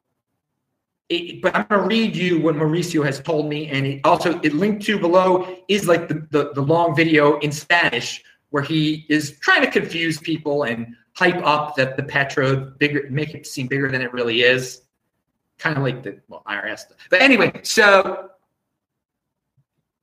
it, 1.09 1.41
but 1.41 1.55
I'm 1.55 1.65
going 1.69 1.81
to 1.81 1.87
read 1.87 2.15
you 2.15 2.41
what 2.41 2.55
Mauricio 2.55 3.05
has 3.05 3.19
told 3.19 3.49
me, 3.49 3.67
and 3.67 3.85
it 3.85 4.01
also 4.03 4.39
it 4.39 4.53
linked 4.53 4.83
to 4.85 4.97
below 4.97 5.57
is 5.67 5.87
like 5.87 6.07
the, 6.07 6.25
the, 6.31 6.53
the 6.53 6.61
long 6.61 6.95
video 6.95 7.37
in 7.39 7.51
Spanish 7.51 8.23
where 8.49 8.63
he 8.63 9.05
is 9.09 9.39
trying 9.39 9.61
to 9.61 9.71
confuse 9.71 10.19
people 10.19 10.63
and 10.63 10.95
hype 11.15 11.43
up 11.45 11.75
that 11.75 11.97
the 11.97 12.03
Petro 12.03 12.55
bigger, 12.55 13.07
make 13.09 13.33
it 13.33 13.47
seem 13.47 13.67
bigger 13.67 13.89
than 13.89 14.01
it 14.01 14.13
really 14.13 14.41
is. 14.41 14.81
Kind 15.57 15.77
of 15.77 15.83
like 15.83 16.03
the 16.03 16.19
well 16.27 16.43
IRS. 16.47 16.81
But 17.09 17.21
anyway, 17.21 17.51
so 17.63 18.29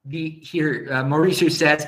the 0.04 0.30
here 0.30 0.88
uh, 0.90 1.04
Mauricio 1.04 1.50
says 1.50 1.86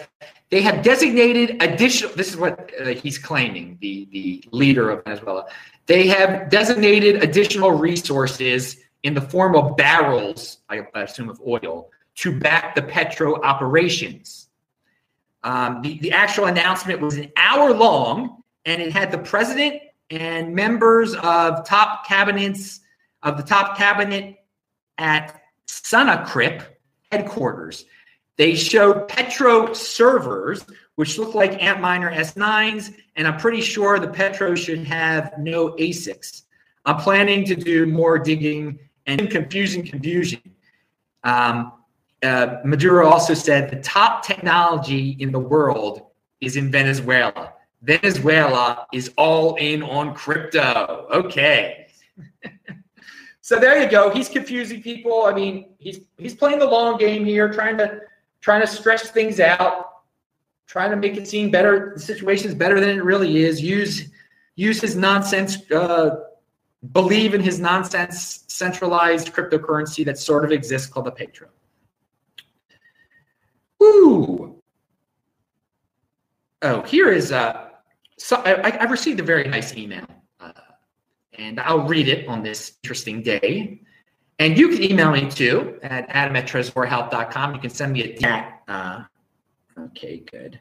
they 0.51 0.61
have 0.63 0.83
designated 0.83 1.63
additional. 1.63 2.13
This 2.15 2.29
is 2.29 2.37
what 2.37 2.71
uh, 2.81 2.87
he's 2.89 3.19
claiming. 3.19 3.79
The 3.81 4.09
the 4.13 4.45
leader 4.51 4.91
of 4.91 5.05
Venezuela. 5.05 5.47
They 5.87 6.07
have 6.09 6.49
designated 6.51 7.23
additional 7.23 7.73
resources 7.73 8.77
in 9.03 9.15
the 9.15 9.21
form 9.21 9.57
of 9.57 9.77
barrels, 9.77 10.59
I 10.69 10.85
assume 10.95 11.29
of 11.29 11.41
oil, 11.47 11.91
to 12.17 12.39
back 12.39 12.75
the 12.75 12.83
petro 12.83 13.41
operations. 13.43 14.49
Um, 15.43 15.83
the, 15.83 15.99
the 15.99 16.13
actual 16.13 16.45
announcement 16.45 17.01
was 17.01 17.17
an 17.17 17.33
hour 17.37 17.73
long, 17.73 18.45
and 18.65 18.81
it 18.81 18.93
had 18.93 19.11
the 19.11 19.19
president 19.19 19.83
and 20.11 20.55
members 20.55 21.15
of 21.15 21.67
top 21.67 22.07
cabinets 22.07 22.81
of 23.23 23.37
the 23.37 23.43
top 23.43 23.77
cabinet 23.77 24.37
at 24.99 25.43
Sunacrip 25.67 26.65
headquarters. 27.11 27.87
They 28.37 28.55
showed 28.55 29.09
Petro 29.09 29.73
servers, 29.73 30.65
which 30.97 31.19
look 31.19 31.35
like 31.35 31.61
Antminer 31.61 32.15
S9s, 32.15 32.95
and 33.17 33.27
I'm 33.27 33.39
pretty 33.39 33.61
sure 33.61 33.99
the 33.99 34.09
Petro 34.09 34.55
should 34.55 34.85
have 34.87 35.35
no 35.39 35.71
ASICs. 35.73 36.43
I'm 36.85 36.97
planning 36.97 37.45
to 37.47 37.55
do 37.55 37.87
more 37.87 38.19
digging 38.19 38.79
and 39.07 39.31
confusing 39.31 39.87
confusion. 39.87 40.41
Um, 41.25 41.73
uh, 42.23 42.59
Maduro 42.65 43.09
also 43.09 43.35
said 43.35 43.71
the 43.71 43.81
top 43.81 44.25
technology 44.25 45.17
in 45.19 45.33
the 45.33 45.39
world 45.39 46.07
is 46.41 46.57
in 46.57 46.71
Venezuela. 46.71 47.53
Venezuela 47.83 48.87
is 48.93 49.13
all 49.17 49.57
in 49.57 49.83
on 49.83 50.15
crypto. 50.15 51.09
Okay. 51.13 51.89
so 53.41 53.59
there 53.59 53.83
you 53.83 53.91
go. 53.91 54.11
He's 54.11 54.29
confusing 54.29 54.83
people. 54.83 55.25
I 55.25 55.33
mean, 55.33 55.75
he's 55.79 56.01
he's 56.17 56.35
playing 56.35 56.61
the 56.61 56.67
long 56.67 56.97
game 56.97 57.25
here, 57.25 57.53
trying 57.53 57.77
to 57.79 58.01
trying 58.43 58.61
to 58.61 58.67
stretch 58.67 59.01
things 59.01 59.41
out, 59.41 60.03
trying 60.67 60.91
to 60.91 60.97
make 60.97 61.17
it 61.17 61.27
seem 61.27 61.51
better. 61.51 61.93
The 61.95 62.01
situation 62.01 62.49
is 62.49 62.55
better 62.55 62.79
than 62.79 62.91
it 62.91 63.03
really 63.03 63.39
is. 63.39 63.63
Use 63.63 64.11
use 64.57 64.81
his 64.81 64.95
nonsense. 64.95 65.71
Uh, 65.71 66.17
believe 66.93 67.33
in 67.33 67.41
his 67.41 67.59
nonsense 67.61 68.45
centralized 68.49 69.33
cryptocurrency 69.33 70.05
that 70.05 70.19
sort 70.19 70.45
of 70.45 70.51
exists 70.51 70.89
called 70.89 71.07
the 71.07 71.13
Petro. 71.13 71.49
Ooh. 73.83 74.61
Oh, 76.61 76.83
here 76.83 77.11
is 77.11 77.33
uh, 77.33 77.69
so 78.19 78.37
I, 78.37 78.71
I 78.71 78.85
received 78.85 79.19
a 79.19 79.25
very 79.25 79.49
nice 79.49 79.75
email, 79.77 80.07
uh, 80.39 80.53
and 81.39 81.59
I'll 81.59 81.89
read 81.89 82.09
it 82.09 82.29
on 82.29 82.43
this 82.43 82.79
interesting 82.83 83.23
day. 83.23 83.81
And 84.39 84.59
you 84.59 84.69
can 84.69 84.83
email 84.83 85.13
me 85.13 85.31
too 85.31 85.79
at 85.83 86.07
adam 86.09 86.37
at 86.37 86.47
tresorhealth.com. 86.47 87.55
You 87.55 87.61
can 87.61 87.71
send 87.71 87.93
me 87.93 88.03
a 88.03 88.17
chat. 88.17 88.63
Uh, 88.67 89.03
okay, 89.79 90.23
good. 90.31 90.61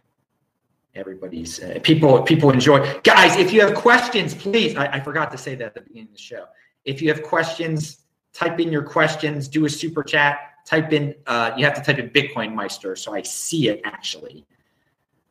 Everybody's 0.94 1.62
uh, 1.63 1.80
people 1.84 2.22
people 2.24 2.51
enjoy. 2.51 3.00
Guys, 3.04 3.38
if 3.38 3.54
you 3.54 3.62
have 3.62 3.74
questions, 3.74 4.36
please. 4.36 4.75
I, 4.75 4.88
I 4.88 5.00
forgot 5.00 5.32
to 5.32 5.38
say 5.38 5.56
that 5.56 5.68
at 5.68 5.74
the 5.74 5.82
beginning 5.82 6.08
of 6.08 6.13
the 6.13 6.20
show. 6.20 6.46
If 6.84 7.01
you 7.01 7.08
have 7.10 7.24
questions, 7.24 8.01
type 8.34 8.60
in 8.60 8.72
your 8.72 8.84
questions. 8.84 9.48
Do 9.48 9.66
a 9.66 9.70
super 9.70 10.04
chat 10.04 10.51
type 10.66 10.94
in, 10.94 11.16
uh, 11.28 11.51
you 11.58 11.66
have 11.66 11.74
to 11.74 11.82
type 11.82 12.00
in 12.00 12.10
Bitcoin 12.10 12.54
Meister 12.54 12.96
so 12.96 13.13
I 13.13 13.22
see 13.22 13.70
it 13.70 13.82
actually. 13.84 14.46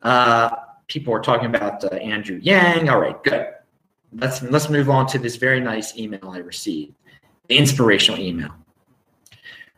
Uh, 0.01 0.55
people 0.87 1.13
are 1.13 1.21
talking 1.21 1.47
about 1.47 1.83
uh, 1.83 1.95
Andrew 1.95 2.39
Yang. 2.41 2.89
All 2.89 2.99
right, 2.99 3.21
good. 3.23 3.47
Let's 4.13 4.41
let's 4.41 4.69
move 4.69 4.89
on 4.89 5.07
to 5.07 5.19
this 5.19 5.37
very 5.37 5.61
nice 5.61 5.97
email 5.97 6.31
I 6.31 6.39
received, 6.39 6.95
inspirational 7.51 8.19
email. 8.19 8.53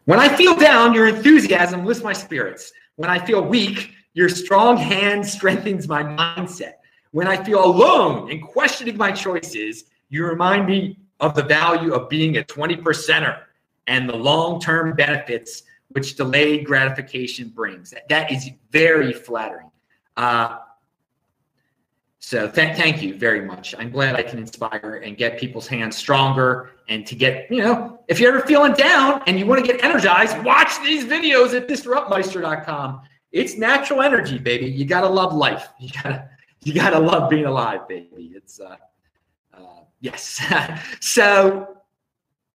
When 0.05 0.19
I 0.19 0.35
feel 0.35 0.55
down, 0.55 0.93
your 0.93 1.07
enthusiasm 1.07 1.85
lifts 1.85 2.03
my 2.03 2.13
spirits. 2.13 2.73
When 2.95 3.09
I 3.09 3.25
feel 3.25 3.41
weak, 3.41 3.93
your 4.13 4.29
strong 4.29 4.77
hand 4.77 5.25
strengthens 5.25 5.87
my 5.87 6.03
mindset. 6.03 6.73
When 7.11 7.27
I 7.27 7.41
feel 7.43 7.63
alone 7.63 8.29
and 8.31 8.41
questioning 8.43 8.97
my 8.97 9.11
choices, 9.11 9.85
you 10.09 10.25
remind 10.25 10.67
me 10.67 10.99
of 11.19 11.35
the 11.35 11.43
value 11.43 11.93
of 11.93 12.09
being 12.09 12.37
a 12.37 12.43
20 12.43 12.77
percenter 12.77 13.43
and 13.87 14.09
the 14.09 14.15
long 14.15 14.59
term 14.59 14.95
benefits 14.95 15.63
which 15.89 16.15
delayed 16.15 16.65
gratification 16.65 17.49
brings. 17.49 17.93
That 18.09 18.31
is 18.31 18.49
very 18.71 19.13
flattering. 19.13 19.69
Uh, 20.17 20.57
so 22.25 22.47
th- 22.47 22.77
thank 22.77 23.03
you 23.03 23.17
very 23.17 23.41
much. 23.41 23.75
I'm 23.77 23.91
glad 23.91 24.15
I 24.15 24.23
can 24.23 24.39
inspire 24.39 25.01
and 25.03 25.17
get 25.17 25.37
people's 25.37 25.67
hands 25.67 25.97
stronger 25.97 26.69
and 26.87 27.05
to 27.05 27.15
get, 27.15 27.51
you 27.51 27.61
know, 27.61 27.99
if 28.07 28.17
you're 28.17 28.33
ever 28.33 28.47
feeling 28.47 28.71
down 28.71 29.21
and 29.27 29.37
you 29.37 29.45
want 29.45 29.63
to 29.63 29.69
get 29.69 29.83
energized, 29.83 30.41
watch 30.41 30.81
these 30.83 31.03
videos 31.03 31.53
at 31.53 31.67
disruptmeister.com. 31.67 33.01
It's 33.33 33.57
natural 33.57 34.01
energy, 34.01 34.37
baby. 34.37 34.67
You 34.67 34.85
gotta 34.85 35.09
love 35.09 35.33
life. 35.33 35.67
You 35.81 35.89
gotta 36.01 36.29
you 36.63 36.73
gotta 36.73 36.97
love 36.97 37.29
being 37.29 37.43
alive, 37.43 37.89
baby. 37.89 38.31
It's 38.33 38.57
uh, 38.61 38.77
uh 39.53 39.81
yes. 39.99 40.39
so 41.01 41.75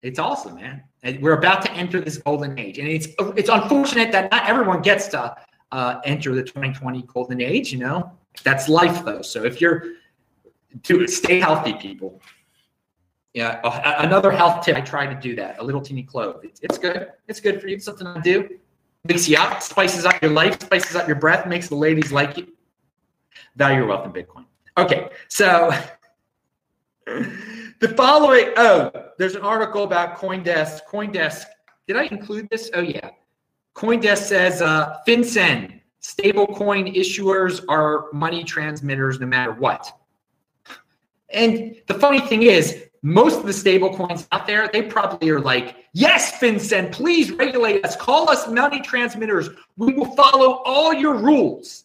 it's 0.00 0.18
awesome, 0.18 0.54
man. 0.54 0.82
And 1.02 1.20
we're 1.20 1.36
about 1.36 1.60
to 1.66 1.72
enter 1.72 2.00
this 2.00 2.16
golden 2.16 2.58
age, 2.58 2.78
and 2.78 2.88
it's 2.88 3.08
it's 3.36 3.50
unfortunate 3.50 4.12
that 4.12 4.30
not 4.30 4.48
everyone 4.48 4.80
gets 4.80 5.08
to 5.08 5.36
uh, 5.72 6.00
enter 6.06 6.34
the 6.34 6.42
2020 6.42 7.02
golden 7.02 7.42
age. 7.42 7.70
You 7.70 7.80
know, 7.80 8.18
that's 8.44 8.68
life, 8.68 9.04
though. 9.04 9.22
So 9.22 9.44
if 9.44 9.60
you're 9.60 9.94
to 10.82 11.06
stay 11.06 11.40
healthy, 11.40 11.74
people. 11.74 12.20
Yeah, 13.34 13.60
another 14.00 14.30
health 14.30 14.64
tip. 14.64 14.76
I 14.76 14.80
try 14.80 15.06
to 15.06 15.14
do 15.14 15.36
that. 15.36 15.58
A 15.58 15.64
little 15.64 15.80
teeny 15.80 16.02
clove. 16.02 16.44
It's, 16.44 16.60
it's 16.60 16.78
good. 16.78 17.12
It's 17.28 17.40
good 17.40 17.60
for 17.60 17.68
you. 17.68 17.76
It's 17.76 17.84
something 17.84 18.12
to 18.12 18.20
do. 18.20 18.58
Makes 19.04 19.28
you 19.28 19.36
up, 19.36 19.62
spices 19.62 20.04
up 20.04 20.20
your 20.20 20.32
life, 20.32 20.60
spices 20.60 20.96
up 20.96 21.06
your 21.06 21.16
breath, 21.16 21.46
makes 21.46 21.68
the 21.68 21.76
ladies 21.76 22.10
like 22.10 22.36
you. 22.36 22.48
Value 23.56 23.78
your 23.78 23.86
wealth 23.86 24.04
in 24.06 24.12
Bitcoin. 24.12 24.44
Okay, 24.76 25.08
so 25.28 25.70
the 27.06 27.94
following. 27.96 28.52
Oh, 28.56 28.90
there's 29.18 29.34
an 29.34 29.42
article 29.42 29.84
about 29.84 30.18
CoinDesk. 30.18 30.80
CoinDesk. 30.88 31.44
Did 31.86 31.96
I 31.96 32.04
include 32.04 32.48
this? 32.50 32.70
Oh 32.74 32.80
yeah. 32.80 33.10
CoinDesk 33.74 34.18
says 34.18 34.62
uh, 34.62 34.96
FinCEN 35.06 35.77
stablecoin 36.02 36.94
issuers 36.94 37.64
are 37.68 38.06
money 38.12 38.44
transmitters 38.44 39.20
no 39.20 39.26
matter 39.26 39.52
what. 39.52 39.92
And 41.30 41.76
the 41.86 41.94
funny 41.94 42.20
thing 42.20 42.42
is, 42.42 42.84
most 43.02 43.38
of 43.38 43.46
the 43.46 43.52
stablecoins 43.52 44.26
out 44.32 44.46
there, 44.46 44.68
they 44.72 44.82
probably 44.82 45.30
are 45.30 45.40
like, 45.40 45.76
yes, 45.92 46.38
FinCEN, 46.40 46.90
please 46.90 47.30
regulate 47.30 47.84
us. 47.84 47.94
Call 47.96 48.28
us 48.28 48.48
money 48.48 48.80
transmitters. 48.80 49.50
We 49.76 49.92
will 49.92 50.16
follow 50.16 50.62
all 50.64 50.92
your 50.92 51.14
rules. 51.14 51.84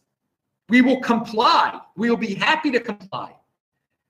We 0.70 0.82
will 0.82 1.02
comply. 1.02 1.80
We 1.96 2.10
will 2.10 2.18
be 2.18 2.34
happy 2.34 2.72
to 2.72 2.80
comply 2.80 3.36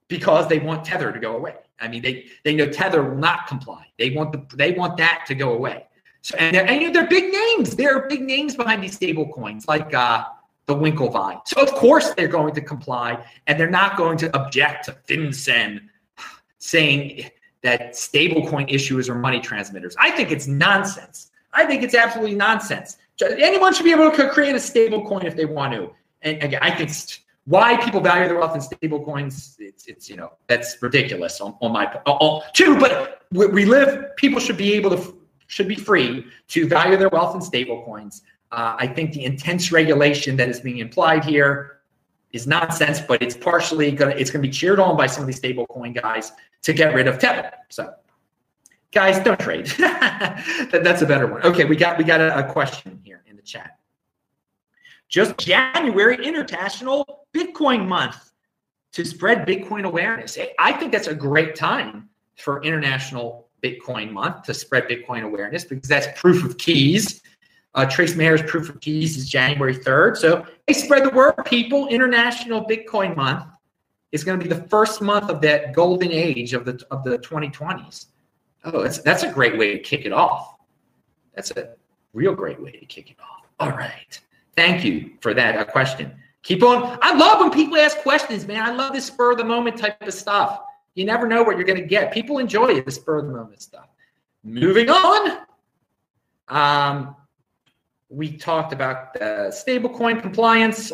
because 0.07 0.47
they 0.47 0.59
want 0.59 0.85
Tether 0.85 1.11
to 1.11 1.19
go 1.19 1.35
away. 1.35 1.55
I 1.81 1.87
mean, 1.87 2.01
they 2.01 2.27
they 2.45 2.55
know 2.55 2.67
Tether 2.67 3.03
will 3.03 3.17
not 3.17 3.47
comply. 3.47 3.87
They 3.97 4.11
want 4.11 4.31
the 4.31 4.55
they 4.55 4.71
want 4.71 4.95
that 4.97 5.25
to 5.27 5.35
go 5.35 5.53
away. 5.53 5.87
So 6.23 6.37
and 6.37 6.55
they're, 6.55 6.65
and 6.65 6.81
you 6.81 6.87
know, 6.87 6.93
they're 6.93 7.07
big 7.07 7.31
names. 7.31 7.75
There 7.75 7.95
are 7.95 8.07
big 8.07 8.21
names 8.21 8.55
behind 8.55 8.81
these 8.81 8.95
stable 8.95 9.27
coins, 9.27 9.67
like 9.67 9.93
uh, 9.93 10.23
the 10.67 10.73
Winklevi. 10.73 11.45
So 11.45 11.61
of 11.61 11.71
course 11.73 12.13
they're 12.13 12.29
going 12.29 12.55
to 12.55 12.61
comply, 12.61 13.23
and 13.45 13.59
they're 13.59 13.69
not 13.69 13.97
going 13.97 14.17
to 14.19 14.35
object 14.35 14.85
to 14.85 14.93
FinCEN 15.07 15.81
saying 16.59 17.29
that 17.61 17.91
stablecoin 17.91 18.69
issuers 18.71 19.09
are 19.09 19.15
money 19.15 19.41
transmitters. 19.41 19.95
I 19.99 20.11
think 20.11 20.31
it's 20.31 20.47
nonsense. 20.47 21.31
I 21.51 21.65
think 21.65 21.83
it's 21.83 21.93
absolutely 21.93 22.35
nonsense. 22.35 22.97
Anyone 23.21 23.73
should 23.73 23.83
be 23.83 23.91
able 23.91 24.09
to 24.09 24.29
create 24.29 24.55
a 24.55 24.59
stablecoin 24.59 25.25
if 25.25 25.35
they 25.35 25.45
want 25.45 25.73
to. 25.73 25.91
And 26.21 26.41
again, 26.41 26.59
I 26.61 26.71
think 26.71 26.89
why 27.45 27.75
people 27.83 27.99
value 27.99 28.29
their 28.29 28.39
wealth 28.39 28.55
in 28.55 28.61
stable 28.61 29.03
coins 29.03 29.57
it's, 29.59 29.85
it's 29.87 30.09
you 30.09 30.15
know 30.15 30.31
that's 30.47 30.81
ridiculous 30.81 31.41
on, 31.41 31.53
on 31.61 31.73
my 31.73 31.85
on, 32.05 32.41
too 32.53 32.79
but 32.79 33.25
we, 33.31 33.65
live 33.65 34.15
people 34.15 34.39
should 34.39 34.55
be 34.55 34.73
able 34.73 34.89
to 34.89 35.17
should 35.53 35.67
be 35.67 35.75
free 35.75 36.25
to 36.47 36.67
value 36.67 36.97
their 36.97 37.09
wealth 37.09 37.35
in 37.35 37.41
stable 37.41 37.83
coins. 37.83 38.23
Uh, 38.51 38.75
i 38.77 38.85
think 38.85 39.11
the 39.13 39.23
intense 39.25 39.71
regulation 39.71 40.35
that 40.35 40.47
is 40.47 40.59
being 40.59 40.77
implied 40.77 41.23
here 41.23 41.79
is 42.33 42.45
nonsense 42.45 43.01
but 43.01 43.21
it's 43.21 43.35
partially 43.35 43.91
gonna 43.91 44.15
it's 44.21 44.29
gonna 44.29 44.41
be 44.41 44.49
cheered 44.49 44.79
on 44.79 44.95
by 44.95 45.07
some 45.07 45.21
of 45.23 45.27
these 45.27 45.37
stable 45.37 45.65
coin 45.67 45.91
guys 45.91 46.31
to 46.61 46.71
get 46.71 46.93
rid 46.93 47.07
of 47.07 47.17
tether 47.17 47.51
so 47.69 47.93
guys 48.93 49.19
don't 49.23 49.39
trade. 49.39 49.71
That, 50.71 50.81
that's 50.83 51.01
a 51.01 51.05
better 51.05 51.27
one. 51.27 51.43
Okay 51.43 51.65
we 51.65 51.75
got 51.75 51.97
we 51.97 52.03
got 52.03 52.21
a, 52.21 52.47
a 52.47 52.51
question 52.51 52.99
here 53.03 53.23
in 53.27 53.35
the 53.35 53.41
chat. 53.41 53.79
Just 55.09 55.37
January 55.37 56.17
International 56.25 57.25
Bitcoin 57.33 57.87
Month 57.87 58.31
to 58.93 59.03
spread 59.03 59.47
Bitcoin 59.47 59.83
awareness. 59.83 60.37
I 60.59 60.71
think 60.73 60.91
that's 60.91 61.07
a 61.07 61.15
great 61.15 61.55
time 61.55 62.09
for 62.37 62.63
International 62.63 63.42
Bitcoin 63.63 64.11
Month 64.11 64.43
to 64.43 64.53
spread 64.53 64.87
Bitcoin 64.87 65.23
awareness 65.23 65.63
because 65.63 65.87
that's 65.87 66.07
proof 66.19 66.43
of 66.43 66.57
keys. 66.57 67.21
Uh, 67.75 67.85
Trace 67.85 68.15
Mayer's 68.15 68.43
proof 68.43 68.69
of 68.69 68.79
keys 68.81 69.17
is 69.17 69.27
January 69.27 69.75
3rd. 69.75 70.17
So 70.17 70.45
hey, 70.67 70.73
spread 70.73 71.05
the 71.05 71.09
word, 71.09 71.33
people. 71.45 71.87
International 71.87 72.63
Bitcoin 72.63 73.15
Month 73.15 73.45
is 74.11 74.23
going 74.23 74.39
to 74.39 74.43
be 74.43 74.53
the 74.53 74.67
first 74.67 75.01
month 75.01 75.29
of 75.29 75.41
that 75.41 75.73
golden 75.73 76.11
age 76.11 76.53
of 76.53 76.65
the 76.65 76.79
of 76.91 77.03
the 77.03 77.17
2020s. 77.19 78.07
Oh, 78.65 78.83
that's 78.83 78.99
that's 78.99 79.23
a 79.23 79.31
great 79.31 79.57
way 79.57 79.73
to 79.73 79.79
kick 79.79 80.05
it 80.05 80.13
off. 80.13 80.55
That's 81.35 81.51
a 81.51 81.73
real 82.13 82.35
great 82.35 82.61
way 82.61 82.71
to 82.71 82.85
kick 82.85 83.09
it 83.09 83.17
off. 83.19 83.47
All 83.59 83.75
right. 83.75 84.19
Thank 84.55 84.83
you 84.83 85.11
for 85.21 85.33
that 85.33 85.57
uh, 85.57 85.65
question. 85.65 86.13
Keep 86.43 86.61
on. 86.61 86.99
I 87.01 87.15
love 87.15 87.39
when 87.39 87.51
people 87.51 87.77
ask 87.77 87.97
questions, 87.99 88.45
man. 88.45 88.61
I 88.61 88.71
love 88.71 88.93
this 88.93 89.05
spur 89.05 89.31
of 89.31 89.37
the 89.37 89.43
moment 89.43 89.77
type 89.77 90.01
of 90.01 90.13
stuff. 90.13 90.61
You 90.95 91.05
never 91.05 91.27
know 91.27 91.43
what 91.43 91.57
you're 91.57 91.65
going 91.65 91.81
to 91.81 91.87
get. 91.87 92.11
People 92.11 92.37
enjoy 92.37 92.81
the 92.81 92.91
spur 92.91 93.19
of 93.19 93.27
the 93.27 93.33
moment 93.33 93.61
stuff. 93.61 93.87
Moving 94.43 94.89
on. 94.89 95.39
Um, 96.49 97.15
we 98.09 98.37
talked 98.37 98.73
about 98.73 99.13
the 99.13 99.51
stablecoin 99.51 100.21
compliance. 100.21 100.91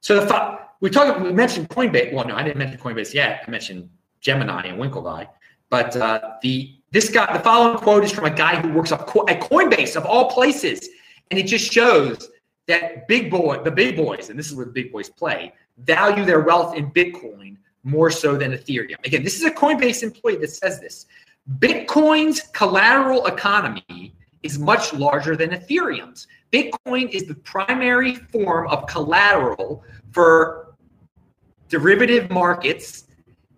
So 0.00 0.24
the 0.24 0.58
we 0.80 0.90
talked. 0.90 1.20
We 1.20 1.32
mentioned 1.32 1.68
Coinbase. 1.68 2.12
Well, 2.12 2.26
no, 2.26 2.34
I 2.34 2.42
didn't 2.42 2.58
mention 2.58 2.78
Coinbase 2.78 3.14
yet. 3.14 3.44
I 3.46 3.50
mentioned 3.50 3.88
Gemini 4.20 4.66
and 4.66 4.80
Winklevi. 4.80 5.28
But 5.70 5.96
uh, 5.96 6.36
the 6.42 6.74
this 6.90 7.10
guy, 7.10 7.32
the 7.32 7.40
following 7.40 7.78
quote 7.78 8.04
is 8.04 8.12
from 8.12 8.24
a 8.24 8.30
guy 8.30 8.60
who 8.60 8.72
works 8.72 8.90
at 8.92 9.06
Coinbase 9.06 9.96
of 9.96 10.06
all 10.06 10.30
places, 10.30 10.88
and 11.30 11.38
it 11.38 11.44
just 11.44 11.70
shows 11.70 12.30
that 12.66 13.06
big 13.08 13.30
boy, 13.30 13.62
the 13.62 13.70
big 13.70 13.96
boys, 13.96 14.30
and 14.30 14.38
this 14.38 14.48
is 14.48 14.54
where 14.54 14.66
the 14.66 14.72
big 14.72 14.92
boys 14.92 15.08
play, 15.08 15.52
value 15.78 16.24
their 16.24 16.40
wealth 16.40 16.76
in 16.76 16.90
Bitcoin 16.90 17.56
more 17.84 18.10
so 18.10 18.36
than 18.36 18.52
Ethereum. 18.52 19.04
Again, 19.04 19.22
this 19.22 19.36
is 19.36 19.44
a 19.44 19.50
Coinbase 19.50 20.02
employee 20.02 20.36
that 20.36 20.50
says 20.50 20.80
this. 20.80 21.06
Bitcoin's 21.58 22.42
collateral 22.52 23.26
economy 23.26 24.14
is 24.42 24.58
much 24.58 24.92
larger 24.92 25.36
than 25.36 25.50
Ethereum's. 25.50 26.26
Bitcoin 26.52 27.10
is 27.10 27.24
the 27.24 27.34
primary 27.34 28.14
form 28.14 28.68
of 28.68 28.86
collateral 28.86 29.82
for 30.12 30.74
derivative 31.68 32.30
markets 32.30 33.04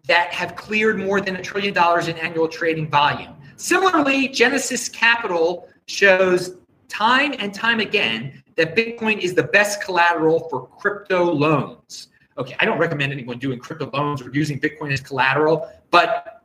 that 0.07 0.33
have 0.33 0.57
cleared 0.57 0.99
more 0.99 1.21
than 1.21 1.37
a 1.37 1.43
trillion 1.43 1.75
dollars 1.75 2.09
in 2.09 2.17
annual 2.19 2.49
trading 2.49 2.89
volume. 2.89 3.35
Similarly, 3.57 4.29
Genesis 4.29 4.89
Capital 4.89 5.69
shows 5.87 6.57
time 6.89 7.35
and 7.39 7.53
time 7.53 7.81
again 7.81 8.43
that 8.57 8.75
Bitcoin 8.75 9.19
is 9.19 9.35
the 9.35 9.45
best 9.45 9.83
collateral 9.83 10.49
for 10.49 10.67
crypto 10.67 11.25
loans. 11.25 12.09
Okay, 12.39 12.57
I 12.59 12.65
don't 12.65 12.79
recommend 12.79 13.13
anyone 13.13 13.39
doing 13.39 13.59
crypto 13.59 13.91
loans 13.93 14.23
or 14.23 14.31
using 14.33 14.59
Bitcoin 14.59 14.93
as 14.93 15.01
collateral, 15.01 15.69
but 15.91 16.43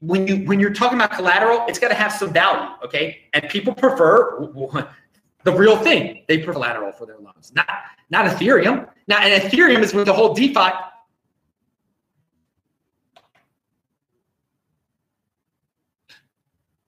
when 0.00 0.26
you 0.26 0.44
when 0.46 0.60
you're 0.60 0.74
talking 0.74 0.98
about 0.98 1.12
collateral, 1.12 1.64
it's 1.66 1.78
got 1.78 1.88
to 1.88 1.94
have 1.94 2.12
some 2.12 2.32
value, 2.32 2.68
okay? 2.84 3.22
And 3.32 3.48
people 3.48 3.74
prefer 3.74 4.40
the 5.44 5.52
real 5.52 5.76
thing. 5.76 6.24
They 6.28 6.38
prefer 6.38 6.52
collateral 6.52 6.92
for 6.92 7.06
their 7.06 7.18
loans, 7.18 7.52
not 7.54 7.68
not 8.10 8.26
Ethereum. 8.26 8.88
Now, 9.06 9.18
and 9.18 9.42
Ethereum 9.42 9.80
is 9.80 9.94
with 9.94 10.06
the 10.06 10.12
whole 10.12 10.34
DeFi. 10.34 10.70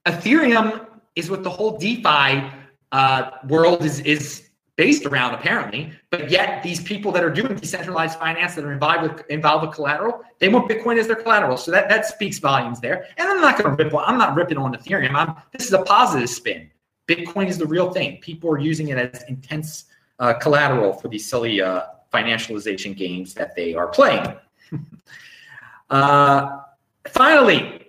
Ethereum 0.07 0.87
is 1.15 1.31
what 1.31 1.43
the 1.43 1.51
whole 1.51 1.79
DeFi 1.79 2.51
uh, 2.91 3.31
world 3.49 3.85
is 3.85 4.01
is 4.01 4.49
based 4.76 5.05
around, 5.07 5.35
apparently. 5.35 5.93
But 6.11 6.31
yet, 6.31 6.62
these 6.62 6.83
people 6.83 7.12
that 7.12 7.23
are 7.23 7.31
doing 7.31 7.55
decentralized 7.55 8.19
finance 8.19 8.55
that 8.55 8.64
are 8.64 8.73
involved 8.73 9.02
with 9.02 9.31
involved 9.31 9.67
with 9.67 9.75
collateral, 9.75 10.23
they 10.38 10.49
want 10.49 10.71
Bitcoin 10.71 10.99
as 10.99 11.07
their 11.07 11.17
collateral. 11.17 11.57
So 11.57 11.71
that 11.71 11.88
that 11.88 12.07
speaks 12.07 12.38
volumes 12.38 12.81
there. 12.81 13.07
And 13.17 13.29
I'm 13.29 13.41
not 13.41 13.59
going 13.59 13.76
to 13.76 13.85
rip. 13.85 13.95
I'm 13.95 14.19
not 14.19 14.35
ripping 14.35 14.59
on 14.59 14.75
Ethereum. 14.75 15.14
I'm, 15.14 15.35
this 15.52 15.67
is 15.67 15.73
a 15.73 15.83
positive 15.83 16.29
spin. 16.29 16.71
Bitcoin 17.09 17.49
is 17.49 17.59
the 17.59 17.67
real 17.67 17.91
thing. 17.93 18.19
People 18.19 18.50
are 18.50 18.59
using 18.59 18.88
it 18.88 18.99
as 18.99 19.23
intense 19.29 19.85
uh, 20.19 20.35
collateral 20.35 20.93
for 20.93 21.09
these 21.09 21.29
silly 21.29 21.61
uh, 21.61 21.83
financialization 22.12 22.97
games 22.97 23.35
that 23.35 23.57
they 23.57 23.75
are 23.75 23.88
playing. 23.88 24.37
uh, 25.91 26.61
finally, 27.09 27.88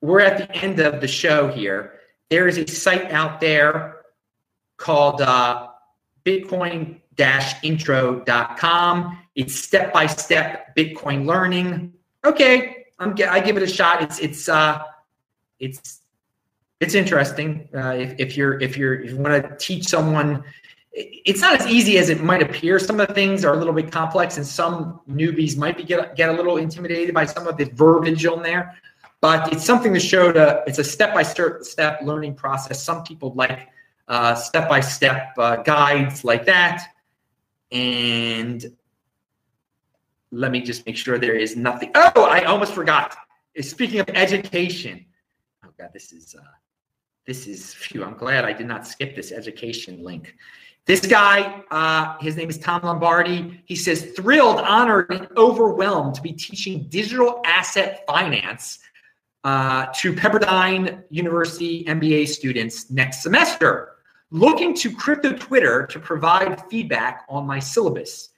we're 0.00 0.20
at 0.20 0.38
the 0.38 0.56
end 0.56 0.80
of 0.80 1.00
the 1.00 1.08
show 1.08 1.48
here. 1.48 1.94
There 2.30 2.48
is 2.48 2.56
a 2.56 2.66
site 2.66 3.10
out 3.12 3.40
there 3.40 3.98
called 4.78 5.20
uh, 5.20 5.68
Bitcoin 6.24 7.00
intro.com. 7.62 9.18
It's 9.34 9.54
step 9.54 9.92
by 9.92 10.06
step 10.06 10.76
Bitcoin 10.76 11.26
learning. 11.26 11.92
Okay, 12.24 12.86
I'm, 12.98 13.14
I 13.28 13.40
give 13.40 13.56
it 13.56 13.62
a 13.62 13.66
shot. 13.66 14.02
It's 14.02 14.18
it's 14.18 14.48
uh, 14.48 14.82
it's 15.58 16.00
it's 16.80 16.94
interesting. 16.94 17.68
Uh, 17.74 17.94
if, 17.98 18.14
if 18.18 18.36
you're 18.36 18.60
if 18.60 18.76
you're 18.76 19.00
if 19.02 19.10
you 19.10 19.16
want 19.16 19.42
to 19.42 19.56
teach 19.56 19.86
someone, 19.86 20.44
it's 20.92 21.40
not 21.40 21.60
as 21.60 21.66
easy 21.66 21.98
as 21.98 22.08
it 22.10 22.22
might 22.22 22.42
appear. 22.42 22.78
Some 22.78 23.00
of 23.00 23.08
the 23.08 23.14
things 23.14 23.44
are 23.44 23.54
a 23.54 23.56
little 23.56 23.72
bit 23.72 23.90
complex, 23.90 24.36
and 24.36 24.46
some 24.46 25.00
newbies 25.08 25.56
might 25.56 25.76
be 25.76 25.84
get 25.84 26.14
get 26.16 26.28
a 26.28 26.32
little 26.32 26.58
intimidated 26.58 27.14
by 27.14 27.26
some 27.26 27.46
of 27.46 27.56
the 27.56 27.64
verbiage 27.64 28.26
on 28.26 28.42
there 28.42 28.76
but 29.22 29.52
it's 29.52 29.64
something 29.64 29.94
to 29.94 30.00
show 30.00 30.30
to 30.32 30.62
it's 30.66 30.78
a 30.78 30.84
step-by-step 30.84 32.00
learning 32.02 32.34
process 32.34 32.82
some 32.82 33.02
people 33.04 33.32
like 33.34 33.68
uh, 34.12 34.34
step-by-step 34.34 35.32
uh, 35.38 35.56
guides 35.56 36.22
like 36.22 36.44
that. 36.44 36.84
And 37.72 38.62
let 40.30 40.52
me 40.52 40.60
just 40.60 40.84
make 40.84 40.98
sure 40.98 41.18
there 41.18 41.34
is 41.34 41.56
nothing. 41.56 41.90
Oh 41.94 42.24
i 42.24 42.42
almost 42.42 42.74
forgot. 42.74 43.16
Speaking 43.60 44.00
of 44.00 44.08
education. 44.10 45.06
Oh 45.64 45.70
god 45.78 45.90
this 45.94 46.12
is 46.12 46.36
uh, 46.38 46.44
this 47.26 47.46
is 47.46 47.72
phew 47.72 48.04
i'm 48.04 48.16
glad 48.16 48.44
i 48.44 48.52
did 48.52 48.66
not 48.66 48.86
skip 48.86 49.16
this 49.16 49.32
education 49.32 50.02
link. 50.04 50.34
This 50.84 51.06
guy 51.06 51.62
uh, 51.70 52.18
his 52.20 52.36
name 52.36 52.50
is 52.50 52.58
tom 52.58 52.82
lombardi. 52.82 53.62
He 53.64 53.76
says 53.76 54.12
thrilled 54.14 54.60
honored 54.60 55.10
and 55.10 55.26
overwhelmed 55.38 56.14
to 56.16 56.20
be 56.20 56.34
teaching 56.34 56.86
digital 56.90 57.40
asset 57.46 58.04
finance 58.06 58.78
uh, 59.44 59.86
to 59.96 60.12
Pepperdine 60.12 61.02
University 61.10 61.84
MBA 61.84 62.28
students 62.28 62.90
next 62.90 63.22
semester, 63.22 63.91
looking 64.32 64.74
to 64.74 64.90
Crypto 64.90 65.34
Twitter 65.34 65.86
to 65.86 66.00
provide 66.00 66.68
feedback 66.68 67.24
on 67.28 67.46
my 67.46 67.58
syllabus. 67.58 68.30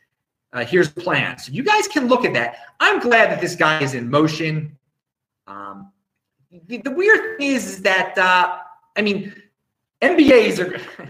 Uh, 0.52 0.64
here's 0.64 0.92
the 0.92 1.00
plan. 1.00 1.38
So 1.38 1.52
you 1.52 1.62
guys 1.62 1.88
can 1.88 2.09
look 2.09 2.24
at 2.24 2.35
that. 2.35 2.57
I'm 2.80 3.00
glad 3.00 3.30
that 3.30 3.40
this 3.40 3.54
guy 3.54 3.80
is 3.80 3.94
in 3.94 4.11
motion. 4.11 4.76
Um, 5.46 5.92
the, 6.66 6.78
the, 6.78 6.90
weird 6.90 7.38
thing 7.38 7.52
is, 7.52 7.66
is 7.66 7.83
that, 7.83 8.18
uh, 8.18 8.59
I 8.96 9.02
mean, 9.02 9.35
MBAs 10.02 10.59
are. 10.59 10.80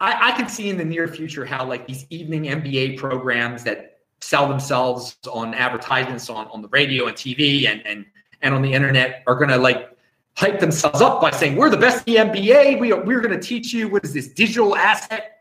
I, 0.00 0.32
I 0.32 0.36
can 0.36 0.48
see 0.48 0.68
in 0.68 0.76
the 0.76 0.84
near 0.84 1.08
future 1.08 1.44
how 1.44 1.64
like 1.66 1.86
these 1.86 2.06
evening 2.10 2.44
MBA 2.44 2.98
programs 2.98 3.64
that 3.64 4.00
sell 4.20 4.48
themselves 4.48 5.16
on 5.32 5.54
advertisements 5.54 6.28
on, 6.28 6.46
on 6.48 6.60
the 6.60 6.68
radio 6.68 7.06
and 7.06 7.16
TV 7.16 7.66
and, 7.66 7.86
and 7.86 8.04
and 8.42 8.54
on 8.54 8.60
the 8.60 8.72
internet 8.72 9.22
are 9.26 9.34
going 9.34 9.48
to 9.48 9.56
like 9.56 9.95
hype 10.36 10.60
themselves 10.60 11.00
up 11.00 11.20
by 11.20 11.30
saying 11.30 11.56
we're 11.56 11.70
the 11.70 11.76
best 11.76 12.06
MBA. 12.06 12.78
We 12.78 12.92
are, 12.92 13.02
we're 13.02 13.20
going 13.20 13.38
to 13.38 13.44
teach 13.44 13.72
you 13.72 13.88
what 13.88 14.04
is 14.04 14.12
this 14.12 14.28
digital 14.28 14.76
asset. 14.76 15.38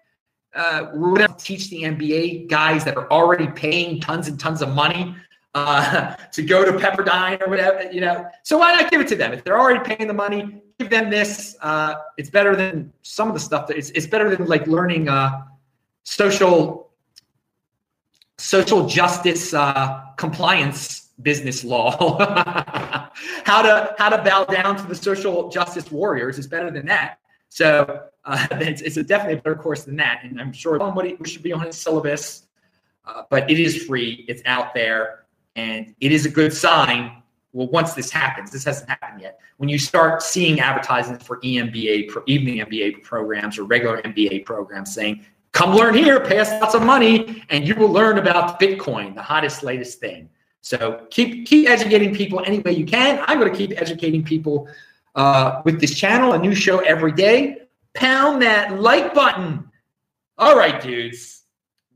Uh, 0.54 0.88
we're 0.94 1.16
going 1.16 1.28
to 1.28 1.36
teach 1.38 1.70
the 1.70 1.84
MBA 1.84 2.50
guys 2.50 2.86
that 2.86 2.96
are 2.96 3.12
already 3.12 3.48
paying 3.48 4.00
tons 4.00 4.30
and 4.30 4.40
tons 4.40 4.62
of 4.62 4.74
money 4.74 5.14
uh, 5.54 6.16
to 6.32 6.42
go 6.42 6.64
to 6.64 6.72
Pepperdine 6.74 7.42
or 7.46 7.50
whatever, 7.50 7.92
you 7.92 8.00
know. 8.00 8.26
So 8.44 8.58
why 8.58 8.74
not 8.74 8.90
give 8.90 9.02
it 9.02 9.08
to 9.10 9.16
them 9.16 9.34
if 9.34 9.44
they're 9.44 9.60
already 9.60 9.96
paying 9.96 10.08
the 10.08 10.14
money? 10.14 10.62
Give 10.80 10.90
them 10.90 11.10
this. 11.10 11.58
Uh, 11.62 11.96
it's 12.18 12.30
better 12.30 12.56
than 12.56 12.94
some 13.02 13.28
of 13.28 13.34
the 13.34 13.40
stuff 13.40 13.68
that 13.68 13.78
it's, 13.78 13.90
it's 13.92 14.08
better 14.08 14.34
than 14.34 14.48
like 14.48 14.66
learning 14.68 15.10
uh, 15.10 15.44
social 16.04 16.90
social 18.38 18.86
justice 18.86 19.54
uh, 19.54 20.02
compliance 20.18 21.10
business 21.22 21.64
law. 21.64 22.18
how 23.44 23.62
to 23.62 23.96
how 23.98 24.10
to 24.10 24.18
bow 24.24 24.46
down 24.46 24.76
to 24.78 24.84
the 24.84 24.96
social 24.96 25.50
justice 25.50 25.92
warriors 25.92 26.38
is 26.38 26.48
better 26.48 26.72
than 26.72 26.86
that. 26.88 27.20
So 27.50 28.04
uh, 28.26 28.48
it's, 28.52 28.82
it's 28.82 28.98
a 28.98 29.04
definitely 29.04 29.40
a 29.40 29.42
better 29.42 29.56
course 29.56 29.84
than 29.84 29.96
that, 29.98 30.22
and 30.24 30.40
I'm 30.40 30.54
sure 30.54 30.78
somebody 30.80 31.18
should 31.26 31.44
be 31.44 31.54
on 31.54 31.62
his 31.62 31.78
syllabus. 31.78 32.48
Uh, 33.06 33.24
but 33.30 33.50
it 33.50 33.60
is 33.60 33.84
free; 33.84 34.26
it's 34.28 34.42
out 34.46 34.74
there, 34.74 35.26
and 35.56 35.94
it 36.00 36.12
is 36.12 36.26
a 36.26 36.30
good 36.30 36.54
sign. 36.54 37.22
Well, 37.54 37.68
once 37.68 37.94
this 37.94 38.12
happens, 38.12 38.52
this 38.52 38.66
hasn't 38.66 38.90
happened 38.90 39.22
yet. 39.22 39.40
When 39.58 39.70
you 39.70 39.80
start 39.80 40.22
seeing 40.22 40.60
advertisements 40.60 41.26
for 41.26 41.40
EMBA, 41.40 42.10
pro, 42.10 42.24
evening 42.26 42.58
MBA 42.66 43.04
programs 43.04 43.58
or 43.58 43.64
regular 43.64 44.02
MBA 44.02 44.44
programs 44.44 44.94
saying, 44.94 45.26
"Come 45.54 45.74
learn 45.74 45.94
here, 45.94 46.20
pay 46.20 46.40
us 46.40 46.50
lots 46.60 46.76
of 46.76 46.82
money, 46.82 47.44
and 47.50 47.66
you 47.66 47.76
will 47.76 47.92
learn 47.92 48.18
about 48.18 48.60
Bitcoin, 48.60 49.16
the 49.16 49.22
hottest, 49.22 49.64
latest 49.64 50.00
thing." 50.00 50.30
So 50.66 51.06
keep 51.12 51.46
keep 51.46 51.70
educating 51.70 52.12
people 52.16 52.42
any 52.44 52.58
way 52.58 52.72
you 52.72 52.86
can. 52.86 53.24
I'm 53.28 53.40
going 53.40 53.52
to 53.52 53.56
keep 53.56 53.80
educating 53.80 54.24
people 54.24 54.68
uh, 55.14 55.62
with 55.64 55.80
this 55.80 55.94
channel, 55.94 56.34
a 56.34 56.40
new 56.40 56.56
show 56.56 56.80
every 56.80 57.12
day. 57.12 57.68
Pound 57.94 58.42
that 58.42 58.80
like 58.82 59.14
button. 59.14 59.70
All 60.40 60.58
right, 60.58 60.82
dudes. 60.82 61.44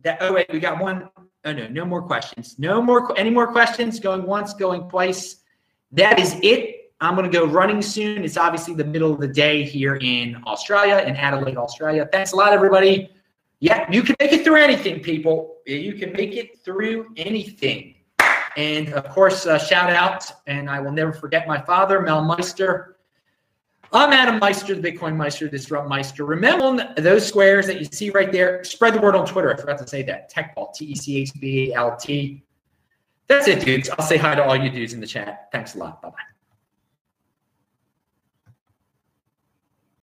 That 0.03 0.19
oh 0.21 0.33
wait, 0.33 0.45
we 0.53 0.59
got 0.59 0.79
one. 0.79 1.09
Oh 1.45 1.51
no, 1.51 1.67
no 1.67 1.83
more 1.83 2.03
questions. 2.03 2.59
No 2.59 2.79
more 2.79 3.17
any 3.17 3.31
more 3.31 3.47
questions. 3.47 3.99
Going 3.99 4.21
once, 4.21 4.53
going 4.53 4.87
twice. 4.87 5.37
That 5.93 6.19
is 6.19 6.35
it. 6.43 6.93
I'm 7.01 7.15
going 7.15 7.29
to 7.29 7.35
go 7.35 7.45
running 7.47 7.81
soon. 7.81 8.23
It's 8.23 8.37
obviously 8.37 8.75
the 8.75 8.85
middle 8.85 9.11
of 9.11 9.19
the 9.19 9.27
day 9.27 9.63
here 9.63 9.95
in 9.95 10.43
Australia, 10.45 11.03
in 11.07 11.15
Adelaide, 11.15 11.57
Australia. 11.57 12.07
Thanks 12.11 12.33
a 12.33 12.35
lot, 12.35 12.53
everybody. 12.53 13.09
Yeah, 13.61 13.89
you 13.91 14.03
can 14.03 14.15
make 14.19 14.31
it 14.31 14.43
through 14.43 14.57
anything, 14.57 14.99
people. 14.99 15.55
You 15.65 15.93
can 15.93 16.13
make 16.13 16.35
it 16.35 16.59
through 16.63 17.07
anything. 17.17 17.95
And 18.59 18.91
of 18.91 19.07
course, 19.07 19.45
uh, 19.45 19.57
shout 19.57 19.89
out, 19.89 20.29
and 20.45 20.69
I 20.69 20.81
will 20.81 20.91
never 20.91 21.13
forget 21.13 21.47
my 21.47 21.61
father, 21.61 22.01
Mel 22.01 22.21
Meister. 22.21 22.97
I'm 23.93 24.11
Adam 24.11 24.37
Meister, 24.37 24.75
the 24.75 24.81
Bitcoin 24.81 25.15
Meister, 25.15 25.47
Disrupt 25.47 25.87
Meister. 25.87 26.25
Remember 26.25 26.93
those 26.97 27.25
squares 27.25 27.67
that 27.67 27.79
you 27.79 27.85
see 27.85 28.09
right 28.09 28.33
there? 28.33 28.61
Spread 28.65 28.95
the 28.95 28.99
word 28.99 29.15
on 29.15 29.25
Twitter. 29.25 29.53
I 29.53 29.55
forgot 29.55 29.77
to 29.77 29.87
say 29.87 30.03
that. 30.03 30.29
Techbalt, 30.29 30.73
T 30.73 30.87
E 30.87 30.95
C 30.95 31.21
H 31.21 31.31
B 31.39 31.71
A 31.71 31.77
L 31.77 31.95
T. 31.95 32.43
That's 33.29 33.47
it, 33.47 33.63
dudes. 33.63 33.89
I'll 33.91 34.05
say 34.05 34.17
hi 34.17 34.35
to 34.35 34.43
all 34.43 34.57
you 34.57 34.69
dudes 34.69 34.91
in 34.91 34.99
the 34.99 35.07
chat. 35.07 35.47
Thanks 35.53 35.75
a 35.75 35.77
lot. 35.77 36.01
Bye 36.01 36.09
bye. 36.09 36.28